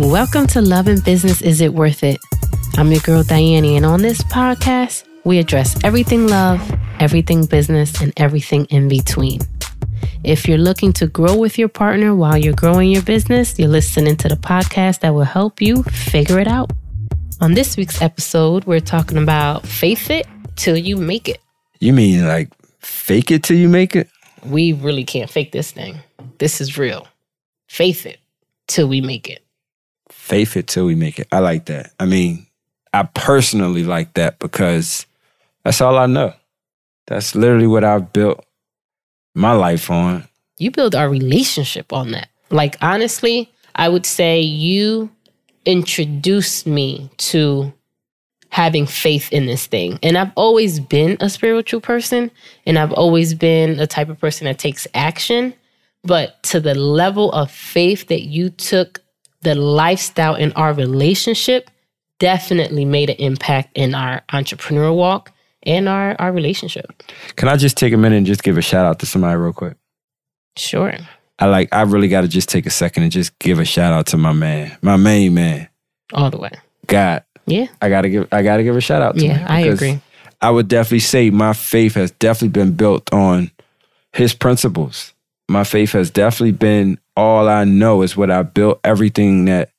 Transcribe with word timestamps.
Welcome 0.00 0.46
to 0.48 0.62
Love 0.62 0.88
and 0.88 1.04
Business 1.04 1.42
Is 1.42 1.60
It 1.60 1.74
Worth 1.74 2.02
It? 2.02 2.18
I'm 2.78 2.90
your 2.90 3.02
girl 3.02 3.22
Diane, 3.22 3.66
and 3.66 3.84
on 3.84 4.00
this 4.00 4.22
podcast, 4.22 5.04
we 5.24 5.38
address 5.38 5.78
everything 5.84 6.26
love, 6.26 6.58
everything 7.00 7.44
business, 7.44 8.00
and 8.00 8.10
everything 8.16 8.64
in 8.70 8.88
between. 8.88 9.40
If 10.24 10.48
you're 10.48 10.56
looking 10.56 10.94
to 10.94 11.06
grow 11.06 11.36
with 11.36 11.58
your 11.58 11.68
partner 11.68 12.14
while 12.14 12.38
you're 12.38 12.54
growing 12.54 12.90
your 12.90 13.02
business, 13.02 13.58
you're 13.58 13.68
listening 13.68 14.16
to 14.16 14.28
the 14.30 14.36
podcast 14.36 15.00
that 15.00 15.10
will 15.10 15.24
help 15.24 15.60
you 15.60 15.82
figure 15.82 16.40
it 16.40 16.48
out. 16.48 16.70
On 17.42 17.52
this 17.52 17.76
week's 17.76 18.00
episode, 18.00 18.64
we're 18.64 18.80
talking 18.80 19.18
about 19.18 19.66
faith 19.66 20.08
it 20.08 20.26
till 20.56 20.78
you 20.78 20.96
make 20.96 21.28
it. 21.28 21.42
You 21.78 21.92
mean 21.92 22.26
like 22.26 22.48
fake 22.78 23.30
it 23.30 23.42
till 23.42 23.58
you 23.58 23.68
make 23.68 23.94
it? 23.94 24.08
We 24.46 24.72
really 24.72 25.04
can't 25.04 25.28
fake 25.28 25.52
this 25.52 25.72
thing. 25.72 25.98
This 26.38 26.62
is 26.62 26.78
real. 26.78 27.06
Faith 27.66 28.06
it 28.06 28.18
till 28.66 28.88
we 28.88 29.02
make 29.02 29.28
it. 29.28 29.44
Faith 30.30 30.56
it 30.56 30.68
till 30.68 30.86
we 30.86 30.94
make 30.94 31.18
it. 31.18 31.26
I 31.32 31.40
like 31.40 31.64
that. 31.64 31.92
I 31.98 32.06
mean, 32.06 32.46
I 32.94 33.02
personally 33.02 33.82
like 33.82 34.14
that 34.14 34.38
because 34.38 35.04
that's 35.64 35.80
all 35.80 35.98
I 35.98 36.06
know. 36.06 36.32
That's 37.08 37.34
literally 37.34 37.66
what 37.66 37.82
I've 37.82 38.12
built 38.12 38.44
my 39.34 39.50
life 39.50 39.90
on. 39.90 40.28
You 40.56 40.70
build 40.70 40.94
our 40.94 41.10
relationship 41.10 41.92
on 41.92 42.12
that. 42.12 42.28
Like, 42.48 42.76
honestly, 42.80 43.50
I 43.74 43.88
would 43.88 44.06
say 44.06 44.40
you 44.40 45.10
introduced 45.64 46.64
me 46.64 47.10
to 47.16 47.72
having 48.50 48.86
faith 48.86 49.32
in 49.32 49.46
this 49.46 49.66
thing. 49.66 49.98
And 50.00 50.16
I've 50.16 50.32
always 50.36 50.78
been 50.78 51.16
a 51.18 51.28
spiritual 51.28 51.80
person 51.80 52.30
and 52.66 52.78
I've 52.78 52.92
always 52.92 53.34
been 53.34 53.80
a 53.80 53.86
type 53.88 54.08
of 54.08 54.20
person 54.20 54.44
that 54.44 54.60
takes 54.60 54.86
action. 54.94 55.54
But 56.04 56.40
to 56.44 56.60
the 56.60 56.76
level 56.76 57.32
of 57.32 57.50
faith 57.50 58.06
that 58.06 58.22
you 58.22 58.50
took 58.50 58.99
the 59.42 59.54
lifestyle 59.54 60.34
in 60.34 60.52
our 60.52 60.72
relationship 60.72 61.70
definitely 62.18 62.84
made 62.84 63.10
an 63.10 63.16
impact 63.16 63.70
in 63.74 63.94
our 63.94 64.22
entrepreneurial 64.32 64.96
walk 64.96 65.32
and 65.62 65.88
our, 65.88 66.14
our 66.18 66.32
relationship. 66.32 67.02
Can 67.36 67.48
I 67.48 67.56
just 67.56 67.76
take 67.76 67.92
a 67.92 67.96
minute 67.96 68.16
and 68.16 68.26
just 68.26 68.42
give 68.42 68.58
a 68.58 68.62
shout 68.62 68.84
out 68.86 68.98
to 69.00 69.06
somebody 69.06 69.36
real 69.36 69.52
quick? 69.52 69.76
Sure. 70.56 70.92
I 71.38 71.46
like 71.46 71.68
I 71.72 71.82
really 71.82 72.08
gotta 72.08 72.28
just 72.28 72.50
take 72.50 72.66
a 72.66 72.70
second 72.70 73.02
and 73.04 73.12
just 73.12 73.38
give 73.38 73.58
a 73.58 73.64
shout 73.64 73.94
out 73.94 74.06
to 74.08 74.18
my 74.18 74.32
man. 74.32 74.76
My 74.82 74.96
main 74.96 75.32
man. 75.32 75.68
All 76.12 76.30
the 76.30 76.36
way. 76.38 76.50
God. 76.86 77.24
Yeah. 77.46 77.66
I 77.80 77.88
gotta 77.88 78.10
give 78.10 78.28
I 78.30 78.42
gotta 78.42 78.62
give 78.62 78.76
a 78.76 78.80
shout 78.80 79.00
out 79.00 79.16
to 79.16 79.24
Yeah, 79.24 79.38
him 79.38 79.46
I 79.48 79.60
agree. 79.60 80.00
I 80.42 80.50
would 80.50 80.68
definitely 80.68 81.00
say 81.00 81.30
my 81.30 81.54
faith 81.54 81.94
has 81.94 82.10
definitely 82.12 82.48
been 82.48 82.72
built 82.74 83.10
on 83.12 83.50
his 84.12 84.34
principles. 84.34 85.14
My 85.48 85.64
faith 85.64 85.92
has 85.92 86.10
definitely 86.10 86.52
been 86.52 86.98
all 87.20 87.50
I 87.50 87.64
know 87.64 88.00
is 88.00 88.16
what 88.16 88.30
I 88.30 88.42
built 88.42 88.80
everything 88.82 89.44
that 89.44 89.70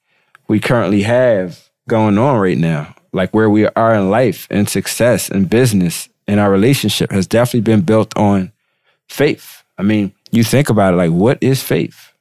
we 0.48 0.60
currently 0.60 1.02
have 1.02 1.70
going 1.90 2.20
on 2.20 2.40
right 2.40 2.58
now. 2.58 2.94
Like 3.14 3.34
where 3.34 3.50
we 3.50 3.66
are 3.66 3.96
in 3.96 4.12
life 4.12 4.48
and 4.52 4.70
success 4.70 5.28
and 5.28 5.50
business 5.50 6.08
and 6.28 6.40
our 6.40 6.52
relationship 6.52 7.12
has 7.12 7.26
definitely 7.26 7.62
been 7.62 7.82
built 7.82 8.16
on 8.16 8.52
faith. 9.10 9.64
I 9.78 9.82
mean, 9.82 10.14
you 10.32 10.44
think 10.44 10.70
about 10.70 10.94
it 10.94 10.98
like, 10.98 11.12
what 11.12 11.40
is 11.42 11.64
faith? 11.64 12.14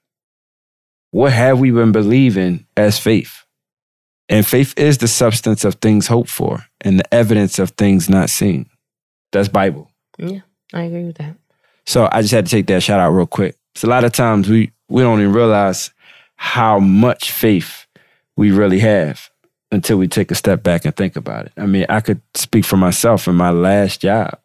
What 1.10 1.34
have 1.34 1.60
we 1.60 1.70
been 1.70 1.92
believing 1.92 2.66
as 2.74 2.98
faith? 2.98 3.44
And 4.30 4.46
faith 4.46 4.72
is 4.78 4.98
the 4.98 5.08
substance 5.08 5.66
of 5.66 5.74
things 5.74 6.06
hoped 6.06 6.30
for 6.30 6.64
and 6.80 6.98
the 6.98 7.14
evidence 7.14 7.58
of 7.58 7.72
things 7.72 8.08
not 8.08 8.30
seen. 8.30 8.70
That's 9.32 9.48
Bible. 9.48 9.90
Yeah, 10.18 10.40
I 10.72 10.82
agree 10.82 11.04
with 11.04 11.18
that. 11.18 11.36
So 11.84 12.08
I 12.10 12.22
just 12.22 12.32
had 12.32 12.46
to 12.46 12.50
take 12.50 12.68
that 12.68 12.82
shout 12.82 13.00
out 13.00 13.10
real 13.10 13.26
quick. 13.26 13.56
So 13.74 13.86
a 13.86 13.90
lot 13.90 14.04
of 14.04 14.12
times 14.12 14.48
we 14.48 14.72
we 14.90 15.02
don't 15.02 15.20
even 15.20 15.32
realize 15.32 15.90
how 16.36 16.78
much 16.78 17.30
faith 17.30 17.86
we 18.36 18.50
really 18.50 18.80
have 18.80 19.30
until 19.72 19.96
we 19.96 20.08
take 20.08 20.30
a 20.30 20.34
step 20.34 20.62
back 20.62 20.84
and 20.84 20.96
think 20.96 21.16
about 21.16 21.46
it. 21.46 21.52
I 21.56 21.66
mean, 21.66 21.86
I 21.88 22.00
could 22.00 22.20
speak 22.34 22.64
for 22.64 22.76
myself 22.76 23.28
in 23.28 23.36
my 23.36 23.50
last 23.50 24.00
job. 24.00 24.38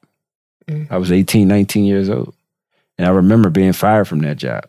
Mm. 0.68 0.88
I 0.92 0.98
was 0.98 1.12
18, 1.12 1.48
19 1.48 1.86
years 1.86 2.10
old. 2.10 2.34
And 2.98 3.08
I 3.08 3.12
remember 3.12 3.50
being 3.50 3.74
fired 3.74 4.08
from 4.08 4.20
that 4.20 4.38
job. 4.38 4.66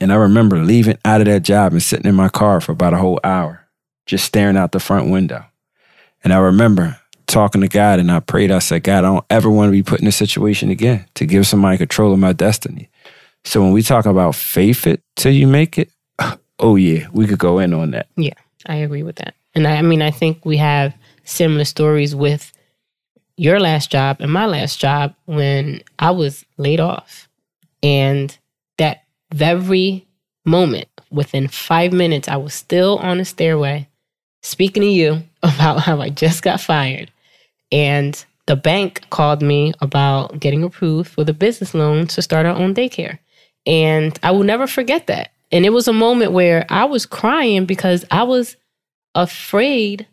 And 0.00 0.12
I 0.12 0.16
remember 0.16 0.58
leaving 0.58 0.98
out 1.04 1.20
of 1.20 1.26
that 1.26 1.42
job 1.42 1.72
and 1.72 1.82
sitting 1.82 2.06
in 2.06 2.14
my 2.14 2.28
car 2.28 2.60
for 2.60 2.72
about 2.72 2.94
a 2.94 2.98
whole 2.98 3.20
hour, 3.24 3.66
just 4.04 4.24
staring 4.24 4.56
out 4.56 4.72
the 4.72 4.80
front 4.80 5.10
window. 5.10 5.44
And 6.22 6.32
I 6.32 6.38
remember 6.38 7.00
talking 7.26 7.60
to 7.60 7.68
God 7.68 7.98
and 7.98 8.10
I 8.10 8.20
prayed. 8.20 8.50
I 8.50 8.58
said, 8.58 8.82
God, 8.82 9.04
I 9.04 9.08
don't 9.08 9.24
ever 9.30 9.50
want 9.50 9.68
to 9.68 9.72
be 9.72 9.82
put 9.82 10.00
in 10.00 10.06
a 10.06 10.12
situation 10.12 10.70
again 10.70 11.06
to 11.14 11.26
give 11.26 11.46
somebody 11.46 11.78
control 11.78 12.12
of 12.12 12.18
my 12.18 12.32
destiny. 12.32 12.88
So 13.46 13.62
when 13.62 13.70
we 13.70 13.82
talk 13.82 14.06
about 14.06 14.34
faith 14.34 14.88
it 14.88 15.00
till 15.14 15.30
you 15.30 15.46
make 15.46 15.78
it, 15.78 15.90
oh 16.58 16.74
yeah, 16.74 17.06
we 17.12 17.28
could 17.28 17.38
go 17.38 17.60
in 17.60 17.72
on 17.72 17.92
that. 17.92 18.08
Yeah, 18.16 18.34
I 18.66 18.76
agree 18.76 19.04
with 19.04 19.16
that. 19.16 19.36
And 19.54 19.68
I, 19.68 19.76
I 19.76 19.82
mean, 19.82 20.02
I 20.02 20.10
think 20.10 20.44
we 20.44 20.56
have 20.56 20.92
similar 21.22 21.64
stories 21.64 22.12
with 22.12 22.52
your 23.36 23.60
last 23.60 23.90
job 23.90 24.16
and 24.18 24.32
my 24.32 24.46
last 24.46 24.80
job 24.80 25.14
when 25.26 25.80
I 26.00 26.10
was 26.10 26.44
laid 26.56 26.80
off. 26.80 27.28
And 27.84 28.36
that 28.78 29.04
very 29.32 30.04
moment, 30.44 30.88
within 31.12 31.46
five 31.46 31.92
minutes, 31.92 32.26
I 32.26 32.36
was 32.38 32.52
still 32.52 32.98
on 32.98 33.18
the 33.18 33.24
stairway 33.24 33.88
speaking 34.42 34.82
to 34.82 34.88
you 34.88 35.22
about 35.44 35.82
how 35.82 36.00
I 36.00 36.10
just 36.10 36.42
got 36.42 36.60
fired. 36.60 37.12
And 37.70 38.24
the 38.46 38.56
bank 38.56 39.06
called 39.10 39.40
me 39.40 39.72
about 39.80 40.40
getting 40.40 40.64
approved 40.64 41.10
for 41.10 41.22
the 41.22 41.32
business 41.32 41.74
loan 41.74 42.08
to 42.08 42.22
start 42.22 42.44
our 42.44 42.56
own 42.56 42.74
daycare. 42.74 43.20
And 43.66 44.18
I 44.22 44.30
will 44.30 44.44
never 44.44 44.66
forget 44.66 45.06
that. 45.08 45.32
And 45.52 45.64
it 45.64 45.70
was 45.70 45.88
a 45.88 45.92
moment 45.92 46.32
where 46.32 46.66
I 46.68 46.84
was 46.84 47.06
crying 47.06 47.66
because 47.66 48.04
I 48.10 48.22
was 48.22 48.56
afraid 49.14 50.06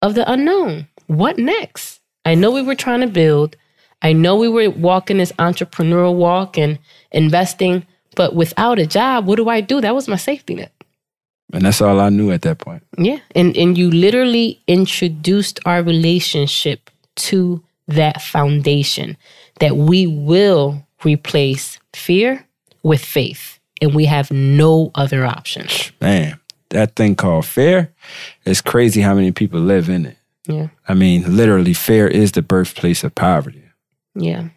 of 0.00 0.14
the 0.14 0.30
unknown. 0.30 0.88
What 1.06 1.38
next? 1.38 2.00
I 2.24 2.34
know 2.34 2.50
we 2.50 2.62
were 2.62 2.74
trying 2.74 3.00
to 3.00 3.06
build. 3.06 3.56
I 4.02 4.12
know 4.12 4.36
we 4.36 4.48
were 4.48 4.70
walking 4.70 5.18
this 5.18 5.32
entrepreneurial 5.32 6.14
walk 6.14 6.58
and 6.58 6.78
investing, 7.12 7.86
but 8.16 8.34
without 8.34 8.78
a 8.78 8.86
job, 8.86 9.26
what 9.26 9.36
do 9.36 9.48
I 9.48 9.60
do? 9.60 9.80
That 9.80 9.94
was 9.94 10.08
my 10.08 10.16
safety 10.16 10.54
net. 10.54 10.72
And 11.52 11.64
that's 11.64 11.80
all 11.80 12.00
I 12.00 12.08
knew 12.08 12.30
at 12.30 12.42
that 12.42 12.58
point. 12.58 12.82
Yeah. 12.96 13.18
And 13.34 13.56
and 13.56 13.76
you 13.76 13.90
literally 13.90 14.60
introduced 14.66 15.60
our 15.66 15.82
relationship 15.82 16.90
to 17.16 17.62
that 17.88 18.22
foundation 18.22 19.16
that 19.60 19.76
we 19.76 20.06
will 20.06 20.86
replace 21.04 21.78
fear 21.92 22.46
with 22.82 23.04
faith. 23.04 23.58
And 23.80 23.94
we 23.94 24.04
have 24.04 24.30
no 24.30 24.92
other 24.94 25.24
option. 25.24 25.66
Man, 26.00 26.38
that 26.70 26.94
thing 26.94 27.16
called 27.16 27.46
fear, 27.46 27.92
it's 28.44 28.60
crazy 28.60 29.00
how 29.00 29.14
many 29.14 29.32
people 29.32 29.60
live 29.60 29.88
in 29.88 30.06
it. 30.06 30.16
Yeah. 30.46 30.68
I 30.88 30.94
mean, 30.94 31.36
literally, 31.36 31.74
fear 31.74 32.06
is 32.06 32.32
the 32.32 32.42
birthplace 32.42 33.04
of 33.04 33.14
poverty. 33.14 33.62
Yeah. 34.14 34.48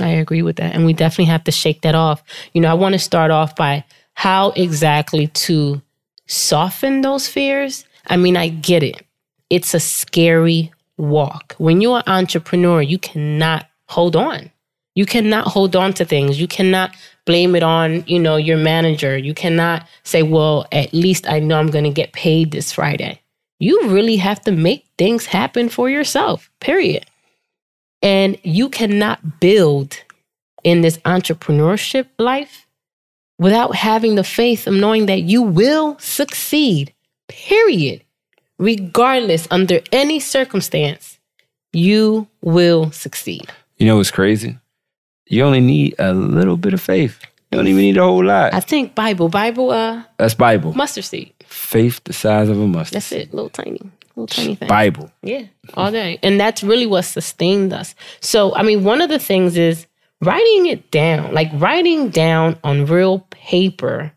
I 0.00 0.08
agree 0.08 0.42
with 0.42 0.56
that. 0.56 0.74
And 0.74 0.84
we 0.84 0.92
definitely 0.92 1.26
have 1.26 1.44
to 1.44 1.52
shake 1.52 1.82
that 1.82 1.94
off. 1.94 2.22
You 2.52 2.60
know, 2.60 2.70
I 2.70 2.74
want 2.74 2.94
to 2.94 2.98
start 2.98 3.30
off 3.30 3.54
by 3.54 3.84
how 4.14 4.50
exactly 4.50 5.28
to 5.28 5.80
soften 6.26 7.02
those 7.02 7.28
fears. 7.28 7.84
I 8.06 8.16
mean, 8.16 8.36
I 8.36 8.48
get 8.48 8.82
it. 8.82 9.06
It's 9.50 9.74
a 9.74 9.80
scary 9.80 10.72
walk. 10.96 11.54
When 11.58 11.80
you're 11.80 11.98
an 11.98 12.04
entrepreneur, 12.06 12.82
you 12.82 12.98
cannot 12.98 13.68
hold 13.88 14.16
on. 14.16 14.50
You 14.94 15.06
cannot 15.06 15.46
hold 15.46 15.76
on 15.76 15.92
to 15.94 16.04
things. 16.04 16.40
You 16.40 16.48
cannot 16.48 16.94
blame 17.26 17.54
it 17.54 17.62
on, 17.62 18.04
you 18.06 18.18
know, 18.18 18.36
your 18.36 18.58
manager. 18.58 19.16
You 19.16 19.34
cannot 19.34 19.86
say, 20.02 20.22
"Well, 20.22 20.66
at 20.72 20.92
least 20.92 21.28
I 21.28 21.38
know 21.38 21.58
I'm 21.58 21.70
going 21.70 21.84
to 21.84 21.90
get 21.90 22.12
paid 22.12 22.50
this 22.50 22.72
Friday." 22.72 23.20
You 23.58 23.88
really 23.88 24.16
have 24.16 24.40
to 24.42 24.52
make 24.52 24.84
things 24.98 25.26
happen 25.26 25.68
for 25.68 25.88
yourself. 25.88 26.50
Period. 26.60 27.06
And 28.02 28.36
you 28.42 28.68
cannot 28.68 29.40
build 29.40 29.96
in 30.64 30.80
this 30.80 30.98
entrepreneurship 30.98 32.06
life 32.18 32.66
without 33.38 33.74
having 33.74 34.14
the 34.14 34.24
faith 34.24 34.66
of 34.66 34.74
knowing 34.74 35.06
that 35.06 35.22
you 35.22 35.42
will 35.42 35.98
succeed, 35.98 36.92
period. 37.28 38.02
Regardless, 38.58 39.48
under 39.50 39.80
any 39.92 40.20
circumstance, 40.20 41.18
you 41.72 42.28
will 42.42 42.90
succeed. 42.92 43.46
You 43.78 43.86
know 43.86 43.96
what's 43.96 44.10
crazy? 44.10 44.58
You 45.26 45.44
only 45.44 45.60
need 45.60 45.94
a 45.98 46.12
little 46.12 46.56
bit 46.56 46.74
of 46.74 46.80
faith. 46.80 47.18
You 47.50 47.58
don't 47.58 47.68
even 47.68 47.82
need 47.82 47.96
a 47.96 48.02
whole 48.02 48.24
lot. 48.24 48.52
I 48.52 48.60
think 48.60 48.94
Bible, 48.94 49.28
Bible, 49.28 49.70
uh, 49.70 50.02
That's 50.18 50.34
Bible. 50.34 50.72
mustard 50.74 51.04
seed. 51.04 51.32
Faith 51.46 52.00
the 52.04 52.12
size 52.12 52.48
of 52.48 52.58
a 52.60 52.66
mustard. 52.66 52.96
That's 52.96 53.12
it. 53.12 53.32
Little 53.32 53.48
tiny, 53.50 53.80
little 54.16 54.26
tiny 54.26 54.54
thing. 54.56 54.68
Bible. 54.68 55.10
Yeah, 55.22 55.44
all 55.74 55.90
day. 55.92 56.18
And 56.22 56.38
that's 56.40 56.62
really 56.64 56.86
what 56.86 57.02
sustained 57.02 57.72
us. 57.72 57.94
So, 58.20 58.54
I 58.56 58.62
mean, 58.62 58.82
one 58.82 59.00
of 59.00 59.08
the 59.08 59.18
things 59.20 59.56
is 59.56 59.86
writing 60.20 60.66
it 60.66 60.90
down, 60.90 61.32
like 61.32 61.50
writing 61.54 62.08
down 62.10 62.58
on 62.64 62.86
real 62.86 63.20
paper 63.30 64.12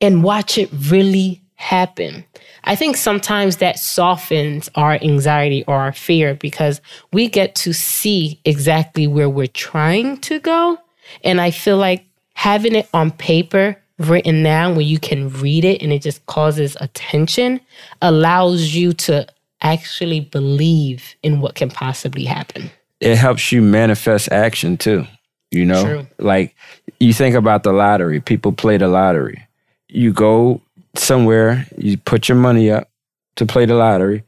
and 0.00 0.22
watch 0.22 0.56
it 0.56 0.70
really 0.72 1.42
happen. 1.60 2.24
I 2.64 2.74
think 2.74 2.96
sometimes 2.96 3.58
that 3.58 3.78
softens 3.78 4.70
our 4.74 4.94
anxiety 4.94 5.62
or 5.66 5.76
our 5.76 5.92
fear 5.92 6.34
because 6.34 6.80
we 7.12 7.28
get 7.28 7.54
to 7.56 7.72
see 7.74 8.40
exactly 8.44 9.06
where 9.06 9.28
we're 9.28 9.46
trying 9.46 10.16
to 10.22 10.40
go. 10.40 10.78
And 11.22 11.40
I 11.40 11.50
feel 11.50 11.76
like 11.76 12.06
having 12.34 12.74
it 12.74 12.88
on 12.94 13.10
paper 13.10 13.76
written 13.98 14.42
down 14.42 14.74
where 14.74 14.84
you 14.84 14.98
can 14.98 15.28
read 15.28 15.64
it 15.64 15.82
and 15.82 15.92
it 15.92 16.00
just 16.00 16.24
causes 16.24 16.76
attention 16.80 17.60
allows 18.00 18.74
you 18.74 18.94
to 18.94 19.26
actually 19.60 20.20
believe 20.20 21.14
in 21.22 21.42
what 21.42 21.54
can 21.54 21.70
possibly 21.70 22.24
happen. 22.24 22.70
It 23.00 23.16
helps 23.16 23.52
you 23.52 23.60
manifest 23.60 24.32
action 24.32 24.78
too. 24.78 25.06
You 25.50 25.66
know, 25.66 25.84
True. 25.84 26.06
like 26.18 26.54
you 27.00 27.12
think 27.12 27.34
about 27.34 27.64
the 27.64 27.72
lottery, 27.72 28.20
people 28.20 28.52
play 28.52 28.78
the 28.78 28.88
lottery. 28.88 29.46
You 29.88 30.12
go 30.12 30.62
somewhere, 30.94 31.66
you 31.76 31.96
put 31.96 32.28
your 32.28 32.36
money 32.36 32.70
up 32.70 32.90
to 33.36 33.46
play 33.46 33.66
the 33.66 33.74
lottery, 33.74 34.24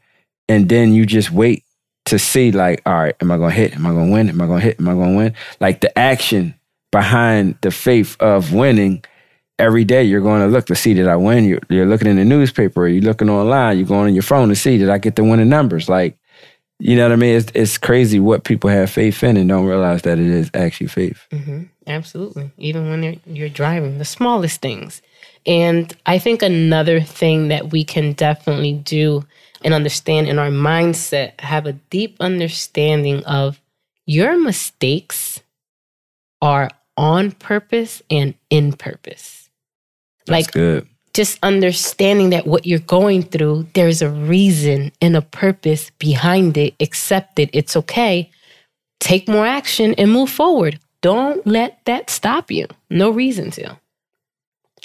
and 0.49 0.69
then 0.69 0.93
you 0.93 1.05
just 1.05 1.31
wait 1.31 1.63
to 2.05 2.19
see, 2.19 2.51
like, 2.51 2.81
all 2.85 2.93
right, 2.93 3.15
am 3.21 3.31
I 3.31 3.37
gonna 3.37 3.51
hit? 3.51 3.75
Am 3.75 3.85
I 3.85 3.91
gonna 3.91 4.11
win? 4.11 4.29
Am 4.29 4.41
I 4.41 4.47
gonna 4.47 4.59
hit? 4.59 4.79
Am 4.79 4.87
I 4.89 4.93
gonna 4.93 5.15
win? 5.15 5.33
Like 5.59 5.81
the 5.81 5.97
action 5.97 6.55
behind 6.91 7.57
the 7.61 7.71
faith 7.71 8.15
of 8.19 8.53
winning 8.53 9.03
every 9.59 9.83
day 9.83 10.03
you're 10.03 10.21
going 10.21 10.41
to 10.41 10.47
look 10.47 10.65
to 10.67 10.75
see 10.75 10.93
did 10.93 11.07
I 11.07 11.15
win. 11.15 11.45
You're, 11.45 11.59
you're 11.69 11.85
looking 11.85 12.07
in 12.07 12.17
the 12.17 12.25
newspaper, 12.25 12.87
you're 12.87 13.03
looking 13.03 13.29
online, 13.29 13.77
you're 13.77 13.87
going 13.87 14.07
on 14.07 14.13
your 14.13 14.23
phone 14.23 14.49
to 14.49 14.55
see 14.55 14.77
did 14.77 14.89
I 14.89 14.97
get 14.97 15.15
the 15.15 15.23
winning 15.23 15.49
numbers. 15.49 15.89
Like, 15.89 16.17
you 16.79 16.95
know 16.95 17.03
what 17.03 17.13
I 17.13 17.15
mean? 17.17 17.35
It's, 17.35 17.51
it's 17.53 17.77
crazy 17.77 18.19
what 18.19 18.43
people 18.43 18.69
have 18.69 18.89
faith 18.89 19.23
in 19.23 19.37
and 19.37 19.47
don't 19.47 19.65
realize 19.65 20.01
that 20.03 20.19
it 20.19 20.25
is 20.27 20.49
actually 20.53 20.87
faith. 20.87 21.25
Mm-hmm. 21.31 21.63
Absolutely. 21.87 22.51
Even 22.57 22.89
when 22.89 23.03
you're, 23.03 23.15
you're 23.25 23.49
driving, 23.49 23.97
the 23.97 24.05
smallest 24.05 24.61
things. 24.61 25.01
And 25.45 25.95
I 26.05 26.19
think 26.19 26.41
another 26.41 27.01
thing 27.01 27.49
that 27.49 27.71
we 27.71 27.83
can 27.83 28.13
definitely 28.13 28.73
do 28.73 29.25
and 29.63 29.73
understand 29.73 30.27
in 30.27 30.39
our 30.39 30.49
mindset, 30.49 31.39
have 31.39 31.65
a 31.65 31.73
deep 31.73 32.17
understanding 32.19 33.23
of 33.25 33.61
your 34.05 34.37
mistakes 34.37 35.41
are 36.41 36.69
on 36.97 37.31
purpose 37.31 38.01
and 38.09 38.35
in 38.49 38.73
purpose. 38.73 39.49
That's 40.25 40.47
like 40.47 40.51
good. 40.51 40.87
just 41.13 41.39
understanding 41.43 42.31
that 42.31 42.45
what 42.45 42.65
you're 42.65 42.79
going 42.79 43.23
through, 43.23 43.67
there's 43.73 44.01
a 44.01 44.09
reason 44.09 44.91
and 45.01 45.15
a 45.15 45.21
purpose 45.21 45.91
behind 45.99 46.57
it. 46.57 46.75
Accept 46.79 47.39
it. 47.39 47.49
It's 47.53 47.75
okay. 47.77 48.29
Take 48.99 49.27
more 49.27 49.45
action 49.45 49.93
and 49.97 50.11
move 50.11 50.29
forward. 50.29 50.79
Don't 51.03 51.45
let 51.45 51.83
that 51.83 52.09
stop 52.09 52.49
you. 52.49 52.65
No 52.89 53.09
reason 53.09 53.51
to. 53.51 53.77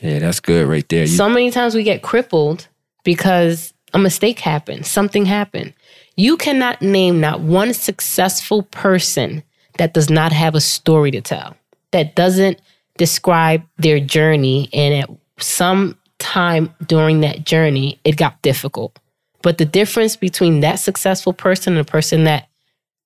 Yeah, 0.02 0.18
that's 0.18 0.40
good 0.40 0.66
right 0.66 0.86
there. 0.88 1.02
You, 1.02 1.06
So 1.06 1.28
many 1.28 1.52
times 1.52 1.76
we 1.76 1.84
get 1.84 2.02
crippled 2.02 2.66
because 3.04 3.72
a 3.94 4.00
mistake 4.00 4.40
happened, 4.40 4.84
something 4.84 5.24
happened. 5.24 5.72
You 6.16 6.36
cannot 6.36 6.82
name 6.82 7.20
not 7.20 7.40
one 7.40 7.72
successful 7.72 8.64
person 8.64 9.44
that 9.78 9.94
does 9.94 10.10
not 10.10 10.32
have 10.32 10.56
a 10.56 10.60
story 10.60 11.12
to 11.12 11.20
tell, 11.20 11.56
that 11.92 12.16
doesn't 12.16 12.60
describe 12.96 13.62
their 13.76 14.00
journey. 14.00 14.68
And 14.72 14.94
at 14.94 15.10
some 15.38 15.96
time 16.18 16.74
during 16.84 17.20
that 17.20 17.44
journey, 17.44 18.00
it 18.02 18.16
got 18.16 18.42
difficult. 18.42 18.98
But 19.42 19.58
the 19.58 19.64
difference 19.64 20.16
between 20.16 20.60
that 20.60 20.80
successful 20.80 21.32
person 21.32 21.74
and 21.74 21.88
a 21.88 21.90
person 21.90 22.24
that 22.24 22.48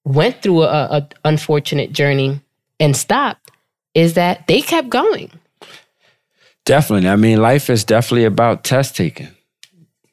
went 0.04 0.40
through 0.40 0.62
a, 0.62 0.66
a 0.66 1.08
unfortunate 1.26 1.92
journey 1.92 2.40
and 2.82 2.96
stopped 2.96 3.50
is 3.94 4.14
that 4.14 4.46
they 4.46 4.60
kept 4.60 4.90
going. 4.90 5.30
definitely. 6.64 7.08
I 7.08 7.16
mean, 7.16 7.40
life 7.40 7.70
is 7.70 7.84
definitely 7.84 8.24
about 8.24 8.64
test 8.64 8.96
taking. 8.96 9.28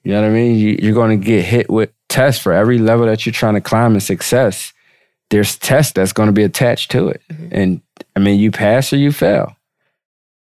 You 0.04 0.14
know 0.14 0.22
what 0.22 0.30
I 0.30 0.34
mean? 0.34 0.56
You, 0.58 0.78
you're 0.82 0.94
going 0.94 1.20
to 1.20 1.26
get 1.26 1.44
hit 1.46 1.70
with 1.70 1.92
tests 2.08 2.42
for 2.42 2.54
every 2.54 2.78
level 2.78 3.06
that 3.06 3.26
you're 3.26 3.34
trying 3.34 3.56
to 3.56 3.62
climb 3.62 3.94
in 3.94 4.00
success. 4.02 4.74
There's 5.30 5.58
tests 5.58 5.94
that's 5.94 6.14
going 6.14 6.28
to 6.28 6.34
be 6.34 6.44
attached 6.44 6.92
to 6.92 7.10
it. 7.10 7.22
And 7.52 7.82
I 8.16 8.20
mean, 8.20 8.40
you 8.40 8.50
pass 8.52 8.92
or 8.94 8.98
you 8.98 9.12
fail. 9.12 9.56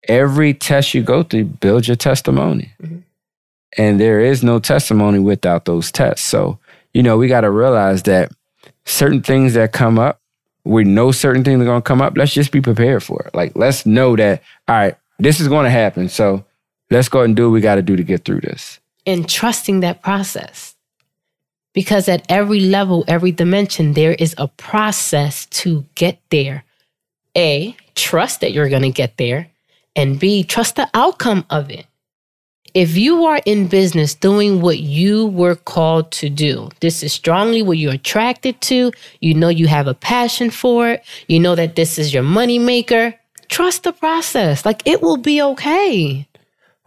Every 0.08 0.54
test 0.54 0.94
you 0.94 1.02
go 1.02 1.24
through 1.24 1.46
builds 1.46 1.88
your 1.88 1.98
testimony. 1.98 2.72
Mhm. 2.81 3.04
And 3.78 4.00
there 4.00 4.19
is 4.22 4.44
no 4.44 4.60
testimony 4.60 5.19
without 5.19 5.66
those 5.66 5.92
tests. 5.92 6.25
So, 6.25 6.60
you 6.94 7.04
know, 7.04 7.18
we 7.18 7.28
got 7.28 7.42
to 7.42 7.50
realize 7.50 8.04
that 8.04 8.31
certain 8.86 9.22
things 9.22 9.54
that 9.56 9.72
come 9.74 9.98
up, 10.00 10.22
we 10.68 10.84
know 10.84 11.12
certain 11.12 11.44
things 11.44 11.62
are 11.62 11.66
going 11.66 11.81
to 11.81 11.88
come 11.88 12.02
up. 12.02 12.18
Let's 12.18 12.34
just 12.34 12.52
be 12.52 12.62
prepared 12.62 13.04
for 13.04 13.24
it. 13.25 13.34
Like, 13.34 13.56
let's 13.56 13.86
know 13.86 14.16
that, 14.16 14.42
all 14.68 14.75
right, 14.75 14.96
this 15.19 15.40
is 15.40 15.48
going 15.48 15.64
to 15.64 15.69
happen. 15.72 16.10
So 16.10 16.46
let's 16.92 17.10
go 17.10 17.22
and 17.22 17.36
do 17.36 17.46
what 17.50 17.54
we 17.54 17.62
got 17.62 17.75
to 17.75 17.81
do 17.81 17.96
to 17.96 18.04
get 18.04 18.25
through 18.25 18.42
this. 18.42 18.80
and 19.08 19.28
trusting 19.28 19.80
that 19.80 20.04
process. 20.04 20.75
Because 21.74 22.10
at 22.10 22.25
every 22.30 22.60
level, 22.60 23.06
every 23.08 23.31
dimension, 23.31 23.94
there 23.94 24.14
is 24.14 24.36
a 24.38 24.48
process 24.48 25.46
to 25.48 25.86
get 25.96 26.19
there. 26.30 26.66
A, 27.36 27.75
trust 27.96 28.42
that 28.42 28.52
you're 28.52 28.69
going 28.69 28.81
to 28.81 28.92
get 28.92 29.18
there. 29.18 29.50
And 29.96 30.19
B, 30.19 30.44
trust 30.44 30.75
the 30.75 30.90
outcome 30.94 31.46
of 31.50 31.69
it. 31.72 31.86
If 32.77 32.95
you 32.95 33.25
are 33.25 33.41
in 33.44 33.65
business 33.65 34.13
doing 34.13 34.62
what 34.62 34.77
you 34.77 35.25
were 35.25 35.56
called 35.56 36.12
to 36.12 36.29
do, 36.29 36.69
this 36.79 37.01
is 37.01 37.12
strongly 37.12 37.63
what 37.63 37.79
you're 37.79 37.95
attracted 37.95 38.62
to. 38.69 38.91
You 39.19 39.33
know 39.33 39.50
you 39.50 39.65
have 39.65 39.88
a 39.88 39.95
passion 39.95 40.51
for 40.51 40.91
it. 40.91 41.03
You 41.27 41.39
know 41.39 41.56
that 41.56 41.75
this 41.75 41.97
is 41.97 42.13
your 42.13 42.21
money 42.21 42.59
maker. 42.59 43.15
Trust 43.50 43.81
the 43.81 43.94
process. 43.94 44.63
Like 44.63 44.83
it 44.85 45.01
will 45.01 45.18
be 45.18 45.41
okay. 45.41 46.27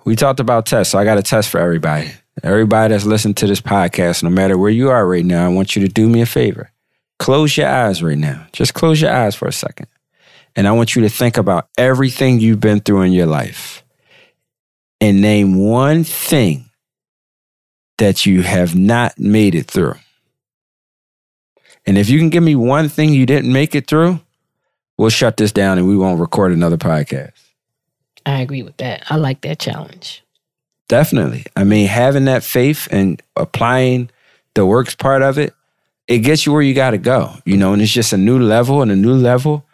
We 0.04 0.14
talked 0.14 0.38
about 0.38 0.66
tests, 0.66 0.92
so 0.92 0.98
I 1.00 1.02
got 1.02 1.18
a 1.18 1.24
test 1.24 1.48
for 1.48 1.58
everybody. 1.58 2.12
Everybody 2.44 2.94
that's 2.94 3.04
listening 3.04 3.34
to 3.34 3.48
this 3.48 3.60
podcast, 3.60 4.22
no 4.22 4.30
matter 4.30 4.56
where 4.56 4.70
you 4.70 4.90
are 4.90 5.04
right 5.04 5.24
now, 5.24 5.44
I 5.44 5.48
want 5.48 5.74
you 5.74 5.84
to 5.84 5.92
do 5.92 6.08
me 6.08 6.20
a 6.20 6.26
favor. 6.26 6.70
Close 7.18 7.56
your 7.56 7.66
eyes 7.66 8.00
right 8.00 8.16
now. 8.16 8.46
Just 8.52 8.74
close 8.74 9.00
your 9.00 9.10
eyes 9.10 9.34
for 9.34 9.48
a 9.48 9.52
second. 9.52 9.88
And 10.54 10.68
I 10.68 10.70
want 10.70 10.94
you 10.94 11.02
to 11.02 11.08
think 11.08 11.36
about 11.36 11.68
everything 11.76 12.38
you've 12.38 12.60
been 12.60 12.78
through 12.78 13.02
in 13.02 13.10
your 13.10 13.26
life 13.26 13.82
and 15.00 15.20
name 15.20 15.56
one 15.56 16.04
thing 16.04 16.70
that 17.98 18.26
you 18.26 18.42
have 18.42 18.74
not 18.74 19.18
made 19.18 19.54
it 19.54 19.70
through. 19.70 19.94
And 21.86 21.98
if 21.98 22.08
you 22.08 22.18
can 22.18 22.30
give 22.30 22.42
me 22.42 22.54
one 22.54 22.88
thing 22.88 23.12
you 23.12 23.26
didn't 23.26 23.52
make 23.52 23.74
it 23.74 23.86
through, 23.86 24.20
we'll 24.98 25.10
shut 25.10 25.36
this 25.36 25.52
down 25.52 25.78
and 25.78 25.86
we 25.86 25.96
won't 25.96 26.20
record 26.20 26.52
another 26.52 26.76
podcast. 26.76 27.32
I 28.26 28.40
agree 28.40 28.62
with 28.62 28.76
that. 28.78 29.04
I 29.10 29.16
like 29.16 29.40
that 29.42 29.58
challenge. 29.58 30.22
Definitely. 30.88 31.46
I 31.56 31.64
mean, 31.64 31.86
having 31.86 32.24
that 32.26 32.42
faith 32.42 32.88
and 32.90 33.22
applying 33.36 34.10
the 34.54 34.66
works 34.66 34.94
part 34.94 35.22
of 35.22 35.38
it, 35.38 35.54
it 36.06 36.18
gets 36.18 36.44
you 36.44 36.52
where 36.52 36.62
you 36.62 36.74
got 36.74 36.90
to 36.90 36.98
go, 36.98 37.34
you 37.44 37.56
know, 37.56 37.72
and 37.72 37.80
it's 37.80 37.92
just 37.92 38.12
a 38.12 38.18
new 38.18 38.38
level 38.38 38.82
and 38.82 38.90
a 38.90 38.96
new 38.96 39.14
level. 39.14 39.64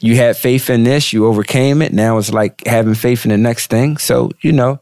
You 0.00 0.16
had 0.16 0.36
faith 0.36 0.68
in 0.68 0.84
this, 0.84 1.12
you 1.12 1.26
overcame 1.26 1.80
it. 1.82 1.92
Now 1.92 2.18
it's 2.18 2.32
like 2.32 2.66
having 2.66 2.94
faith 2.94 3.24
in 3.24 3.30
the 3.30 3.38
next 3.38 3.68
thing. 3.68 3.96
So, 3.96 4.30
you 4.40 4.52
know, 4.52 4.80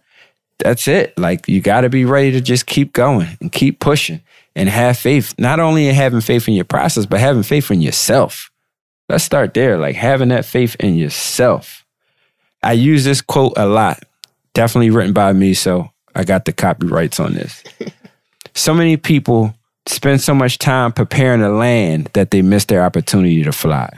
that's 0.58 0.88
it. 0.88 1.16
Like, 1.18 1.46
you 1.48 1.60
got 1.60 1.82
to 1.82 1.88
be 1.88 2.04
ready 2.04 2.32
to 2.32 2.40
just 2.40 2.66
keep 2.66 2.92
going 2.92 3.36
and 3.40 3.52
keep 3.52 3.80
pushing 3.80 4.22
and 4.56 4.68
have 4.68 4.98
faith, 4.98 5.34
not 5.38 5.60
only 5.60 5.88
in 5.88 5.94
having 5.94 6.20
faith 6.20 6.48
in 6.48 6.54
your 6.54 6.64
process, 6.64 7.06
but 7.06 7.20
having 7.20 7.42
faith 7.42 7.70
in 7.70 7.80
yourself. 7.80 8.50
Let's 9.08 9.24
start 9.24 9.54
there, 9.54 9.78
like 9.78 9.96
having 9.96 10.28
that 10.28 10.44
faith 10.44 10.76
in 10.80 10.94
yourself. 10.94 11.84
I 12.62 12.72
use 12.72 13.04
this 13.04 13.20
quote 13.20 13.52
a 13.56 13.66
lot 13.66 14.02
definitely 14.54 14.90
written 14.90 15.12
by 15.12 15.32
me, 15.32 15.52
so 15.52 15.90
I 16.14 16.24
got 16.24 16.46
the 16.46 16.52
copyrights 16.52 17.20
on 17.20 17.34
this. 17.34 17.62
so 18.54 18.72
many 18.72 18.96
people 18.96 19.54
spend 19.86 20.22
so 20.22 20.34
much 20.34 20.58
time 20.58 20.92
preparing 20.92 21.40
to 21.40 21.50
land 21.50 22.08
that 22.14 22.30
they 22.30 22.40
miss 22.40 22.64
their 22.64 22.82
opportunity 22.82 23.42
to 23.42 23.52
fly. 23.52 23.90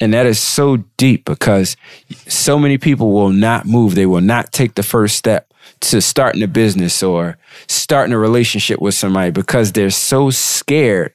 And 0.00 0.14
that 0.14 0.26
is 0.26 0.40
so 0.40 0.78
deep 0.96 1.26
because 1.26 1.76
so 2.26 2.58
many 2.58 2.78
people 2.78 3.12
will 3.12 3.30
not 3.30 3.66
move. 3.66 3.94
They 3.94 4.06
will 4.06 4.22
not 4.22 4.52
take 4.52 4.74
the 4.74 4.82
first 4.82 5.16
step 5.16 5.52
to 5.80 6.00
starting 6.00 6.42
a 6.42 6.48
business 6.48 7.02
or 7.02 7.36
starting 7.68 8.12
a 8.12 8.18
relationship 8.18 8.80
with 8.80 8.94
somebody 8.94 9.30
because 9.30 9.72
they're 9.72 9.90
so 9.90 10.30
scared 10.30 11.14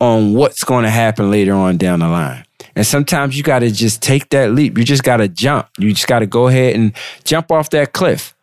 on 0.00 0.34
what's 0.34 0.62
going 0.62 0.84
to 0.84 0.90
happen 0.90 1.30
later 1.30 1.54
on 1.54 1.76
down 1.76 2.00
the 2.00 2.08
line. 2.08 2.44
And 2.76 2.86
sometimes 2.86 3.36
you 3.36 3.42
got 3.42 3.60
to 3.60 3.70
just 3.70 4.02
take 4.02 4.28
that 4.30 4.52
leap. 4.52 4.78
You 4.78 4.84
just 4.84 5.02
got 5.02 5.16
to 5.16 5.28
jump. 5.28 5.68
You 5.78 5.92
just 5.92 6.06
got 6.06 6.20
to 6.20 6.26
go 6.26 6.46
ahead 6.46 6.76
and 6.76 6.92
jump 7.24 7.50
off 7.50 7.70
that 7.70 7.92
cliff 7.92 8.36